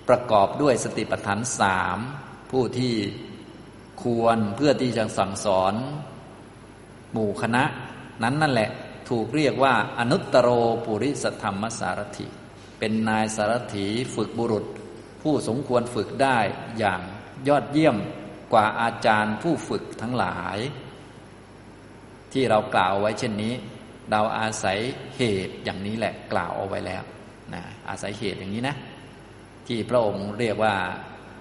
[0.09, 1.99] ประกอบด้วยสติปัฏฐานสาม
[2.51, 2.95] ผู้ที่
[4.03, 5.75] ควรเพื่อที่จะสั่งสอน
[7.13, 7.65] หมู่คณะ
[8.23, 8.71] นั้นนั่นแหละ
[9.09, 10.49] ถูกเรียกว่า อนุตตรโร
[10.85, 12.27] ปุริสธรรมสารถิ
[12.79, 14.65] เป็นนายสารถีฝึกบุรุษ
[15.23, 16.39] ผู้สมควรฝึกได้
[16.79, 17.01] อย่าง
[17.49, 17.97] ยอดเยี่ยม
[18.53, 20.59] กว่าอาจารย์ผู้ฝึกทั้งหลาย
[22.33, 23.55] ที่เรากล่าวไว้เช่นนี้
[24.11, 24.79] เราอาศัย
[25.17, 27.03] เหตุอย่างนี้แหละกล่าวเอาไว้แล้ว
[27.89, 28.77] อาศัยเหตุอย่างนี้นะ
[29.67, 30.75] ที่พระองค์เรียกว่า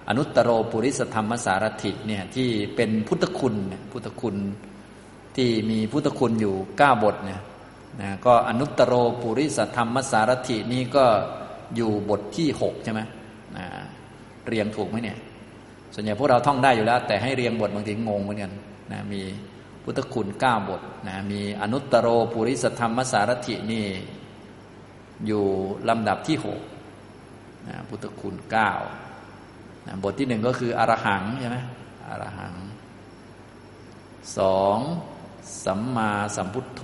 [0.08, 3.54] อนุตตรโรปุริสธรรมสารถิเนี่ยที่เป็นพุทธคุณ
[3.92, 4.36] พุทธคุณ
[5.36, 7.40] ที่มีพุทธคุณอยู่เก้าบทเนี่ย
[8.00, 11.04] นะก็อนุตตรโรปุริสธรรมสารถินี้ก็
[11.76, 13.00] อยู่บทที่หกใช่ไหม
[13.56, 13.66] นะ
[14.46, 15.18] เรียงถูกไหมเนี่ย
[15.94, 18.52] ส่วนใหญ่พวกเราท่องได้อยู่แล้ว แต่ให้เรียงบทบางทีงงเหมือนกัน
[18.92, 19.20] นะมี
[19.84, 23.84] พุทธคุณเก้าบทนะมีอนุตตรโรปุริสธรรมสารถินี่
[25.26, 25.44] อยู่
[25.88, 26.60] ลำดับที่หก
[27.68, 28.70] นะพุทธคุณเก้า
[29.86, 31.58] นะบทที่หนึ่งก็คืออรหังใช่ไหม
[32.08, 32.54] อรหัง
[34.38, 34.78] สอง
[35.64, 36.82] สัมมาสัมพุทโธ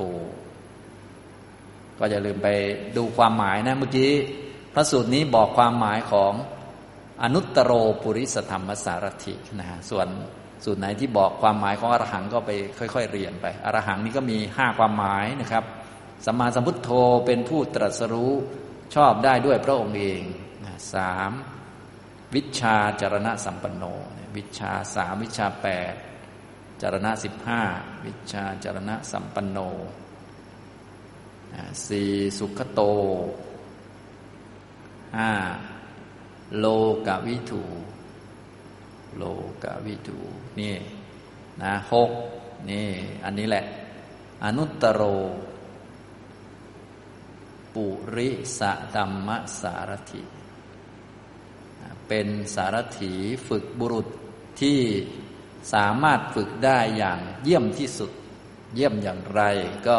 [1.99, 2.49] ก็อย่าลืมไป
[2.97, 4.11] ดูความหมายนะเมื่อกี้
[4.75, 6.33] พระสูตรนี้บอกความหมายของ
[7.23, 7.73] อนุตตรโร
[8.03, 10.07] ปุริสธรรมสารถินะส่วน
[10.65, 15.65] สูตรไหนที่บอกความหมายของอรหังก็ไปค่อย ๆ เรียนไป อรหังนี้ก็มีห้าความหมายนะครับ
[16.25, 16.91] สัมมาสัมพุทโธ
[17.27, 18.33] เป็นผู้ตรัสรู้
[18.95, 20.23] ชอบได้ด้วยพระองค์เอง
[20.95, 21.31] สาม
[22.35, 23.85] วิชาจารณะสัมปันโน
[24.37, 25.95] วิชาสามวิชาแปด
[26.83, 27.63] จารณะสิบห้า
[28.07, 29.59] วิชาจารณะสัมปันโน
[31.87, 32.81] สี่สุขโต
[35.17, 35.33] ห้า
[36.61, 36.67] โล
[37.07, 37.63] กวิถู
[39.19, 39.25] โล
[39.65, 40.19] กวิถู
[40.61, 40.75] นี่
[41.63, 42.11] นะหก
[42.71, 42.89] นี่
[43.25, 43.65] อันนี้แหละ
[44.45, 45.03] อนุตตโร
[47.81, 48.29] ปุริ
[48.59, 49.29] สะธรรม
[49.61, 50.23] สารถิ
[52.09, 53.13] เป็นสารถี
[53.49, 54.07] ฝึกบุรุษ
[54.61, 54.81] ที่
[55.75, 58.11] สามารถฝึกได้อย่างเยี่ยมที่สุด
[58.75, 59.43] เยี่ยมอย่างไร
[59.89, 59.99] ก็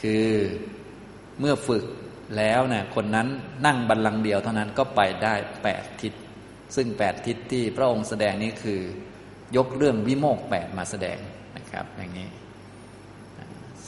[0.00, 0.28] คือ
[1.40, 1.84] เมื่อฝึก
[2.36, 3.28] แล้วเนะี่ยคนนั้น
[3.66, 6.12] นั่งบัลลังก์เดียวเท่านั้นก็ไปได้แปดทิศ
[6.76, 8.80] ซึ่งแปดทิศที่พระองค์แสดงนี้คือ
[9.56, 11.18] ยกเรื่องวิโมกแปดมาแสดง
[11.56, 12.28] นะครับ อย่างนี้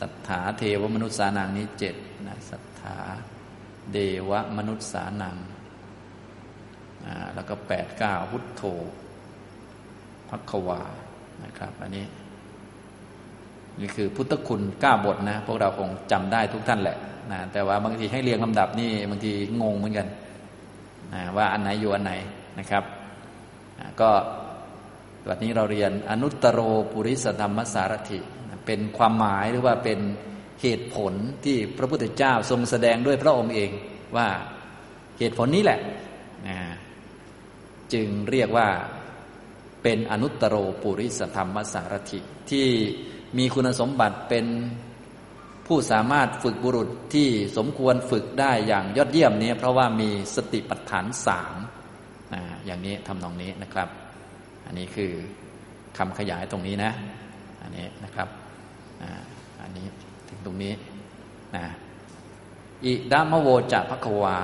[0.01, 1.95] ศรัทธาเทวมนุษย์สานังนี้เจ็ด
[2.27, 2.97] นะศรัทธา
[3.93, 3.99] เด
[4.31, 5.37] วมนุษย์สานัง
[7.35, 8.63] แล้วก็แปดเก้าพุทโธ
[10.31, 10.83] พักวา
[11.45, 12.05] นะครับ อันนี้
[13.81, 16.97] นี่คือพุทธคุณเก้าบทนะ พวกเราคงจำได้ทุกท่านแหละ
[17.33, 19.33] นะแต่ว่าบางทีให้เรียงลำดับนี่บางที
[19.63, 20.09] งงเหมือนกัน
[21.15, 22.13] นะว่าอันไหนอยู่อันไหน
[22.59, 22.85] นะครับ
[23.79, 24.11] นะก็
[25.29, 26.61] วันนี้เราเรียนอนุตตรโร
[26.93, 28.21] ปุริสธรรมสารถิ
[28.67, 29.99] เป็นความหมายหรือว่าเป็น
[30.63, 31.13] เหตุผล
[31.45, 33.71] ที่พระพุทธเจ้าทรงแสดงด้วยพระองค์เอง
[34.17, 34.29] ว่า
[35.19, 35.81] เหตุผลนี้แหละ
[36.49, 36.59] นะ
[37.93, 38.69] จึงเรียกว่า
[39.83, 42.67] เป็นอนุตตรโรปุริสธรรมสารถิที่
[43.39, 44.47] มีคุณสมบัติเป็น
[45.67, 51.55] ผู้สามารถฝึกบุรุษที่สมควรฝึกได้อย่างยอดเยี่ยมนี้เพราะว่ามีสติปัฏฐานสาม
[52.67, 53.89] อย่างนี้ทำนองนี้นะครับ
[54.67, 55.13] อันนี้คือ
[55.99, 56.93] คำขยายตรงนี้นะ
[57.63, 58.29] อันนี้นะครับ
[59.61, 59.87] อันนี้
[60.29, 60.73] ถึงตรงนี้
[61.57, 61.67] นะ
[62.85, 64.41] อิดามโวจะพระควา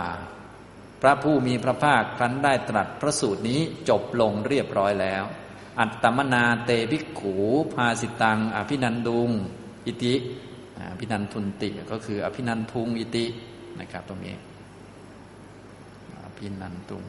[1.03, 5.25] พระผู้มีพระภาคครั้นได้ตรัสพระสูตรนี้จบลงเรียบร้อยแล้ว
[5.81, 7.35] อัตตมนาเตภิกขู
[7.75, 9.31] ภาสิตัง อภินันดุง
[9.87, 10.15] อิติ
[10.91, 13.25] อภินันทุนติก็คือ อภินันทุงอิติ
[13.81, 14.35] นะครับตรงนี้
[16.25, 17.05] อภินันทุง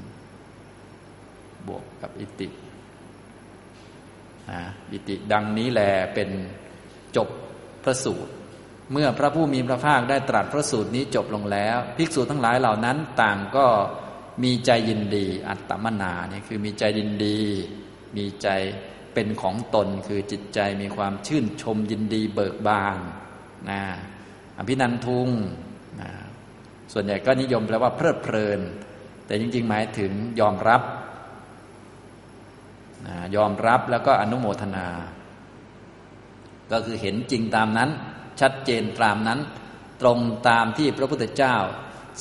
[1.67, 2.47] บวกกับอิติ
[4.91, 5.81] อิติดังนี้แล
[6.13, 6.29] เป็น
[7.17, 7.27] จบ
[7.83, 8.31] พระสูตร
[8.91, 13.65] เมื่อพระผู้มีพระภาคได้ตรัสพระสูตรนี้จบลงแล้ว ภิกษุทั้งหลายเหล่านั้นต่างก็
[14.43, 17.39] มีใจยินดี อัตตมนาเนี่ยคือมีใจยินดี
[18.17, 18.47] มีใจ
[19.13, 22.99] เป็นของตนคือจิตใจมีความชื่นชมยินดีเบิกบาน
[23.69, 23.81] นะ
[24.57, 25.29] อภินันทุง
[26.01, 26.09] นะ
[26.93, 28.59] ส่วนใหญ่ก็นิยมแปลว่าเพลิดเพลิน
[29.25, 30.81] แต่จริง ๆ หมายถึงยอมรับ
[33.07, 34.87] นะยอมรับแล้วก็อนุโมทนา
[36.73, 37.89] ก็คือเห็นจริงตามนั้น
[38.41, 39.39] ชัดเจนตามนั้น
[40.01, 40.19] ตรง
[40.49, 41.55] ตามที่พระพุทธเจ้า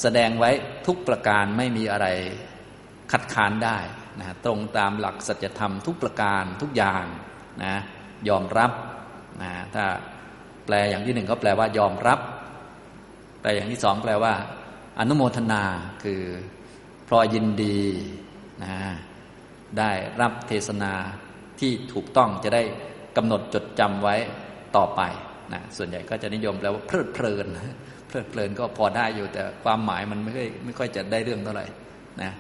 [0.00, 0.50] แสดงไว้
[0.86, 2.06] ทุกประการไม่มีอะไร
[3.12, 3.78] คัดค้านได้
[4.20, 7.04] นะตรงตามหลักสัจธรรมทุกประการทุกอย่าง
[7.64, 7.74] นะ
[8.28, 8.72] ยอมรับ
[9.42, 9.84] นะถ้า
[10.66, 12.18] แปลอย่างที่หนึ่งก็แปลว่ายอมรับ
[13.40, 14.34] แปลอย่างที่สองแปลว่า
[14.98, 15.62] อนุโมทนา
[16.04, 16.22] คือ
[17.08, 17.80] พลอยยินดี
[18.64, 18.74] นะ
[19.78, 19.90] ได้
[20.20, 20.92] รับเทศนา
[21.60, 22.62] ที่ถูกต้องจะได้
[23.16, 24.16] กำหนดจดจำไว้
[24.76, 25.00] ต่อไป
[25.52, 27.46] นะส่วนใหญ่ก็จะนิยมแปลว่าเพลิดเพลิน
[28.08, 31.66] เพลิดเพลินก็พอได้อยู่แต่ความหมายมันไม่ค่อยไม่ค่อยจะได้เรื่องเท่าไหร่
[32.22, 32.30] นะ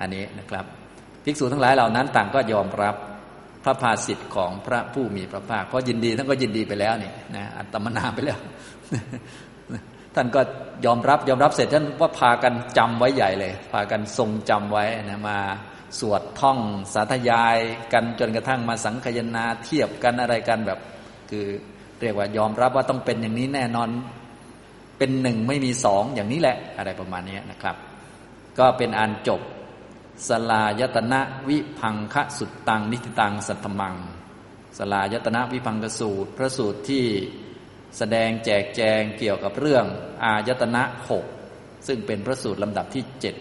[0.00, 0.64] อันนี้นะครับ
[1.24, 2.96] ภิกษุทั้งหลายเหล่านั้นต่างก็ยอมรับ
[3.64, 8.38] พระภาสิทธิ์ของพระผู้มีพระภาคเพราะยินดีท่านก็ยินดีไปแล้วนี่นะอัตมนาไปแล้ว
[10.14, 10.40] ท่านก็
[10.86, 15.38] ยอมรับยอมรับเสร็จท่านว่าพากันจำไว้ใหญ่เลย พากันทรงจำไว้นะมา
[16.00, 16.58] สวดท่อง
[16.94, 17.58] สาธยาย
[17.92, 20.78] กันจนกระทั่งมาสังคยนาเทียบกันอะไรกันแบบ
[21.30, 21.46] คือ
[22.04, 23.88] เรียกว่ายอมรับว่าต้องเป็นอย่างนี้แน่นอน
[24.98, 27.76] เป็นหนึ่งไม่มีสองอย่างนี้แหละอะไรประมาณนี้นะครับ
[28.58, 29.40] ก็เป็นอันจบ
[30.28, 33.96] สลายตนะวิพังคสุดตังนิติตังสัตตมัง
[34.78, 37.04] สลายตนะวิพังกสูตร พระสูตรที่
[37.98, 39.84] แสดงแจกแจงเกี่ยวกับเรื่อง
[40.24, 41.24] อายตนะหก
[41.86, 43.34] ซึ่งเป็นพระสูตรลำดับที่เจ็ด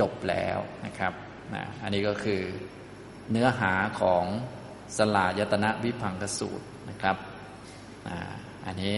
[0.00, 1.12] จบแล้วนะครับ
[1.54, 2.40] นะอันนี้ก็คือ
[3.30, 4.24] เนื้อหาของ
[4.96, 7.16] สลายตนะวิพังกสูตรนะครับ
[8.66, 8.94] อันนี้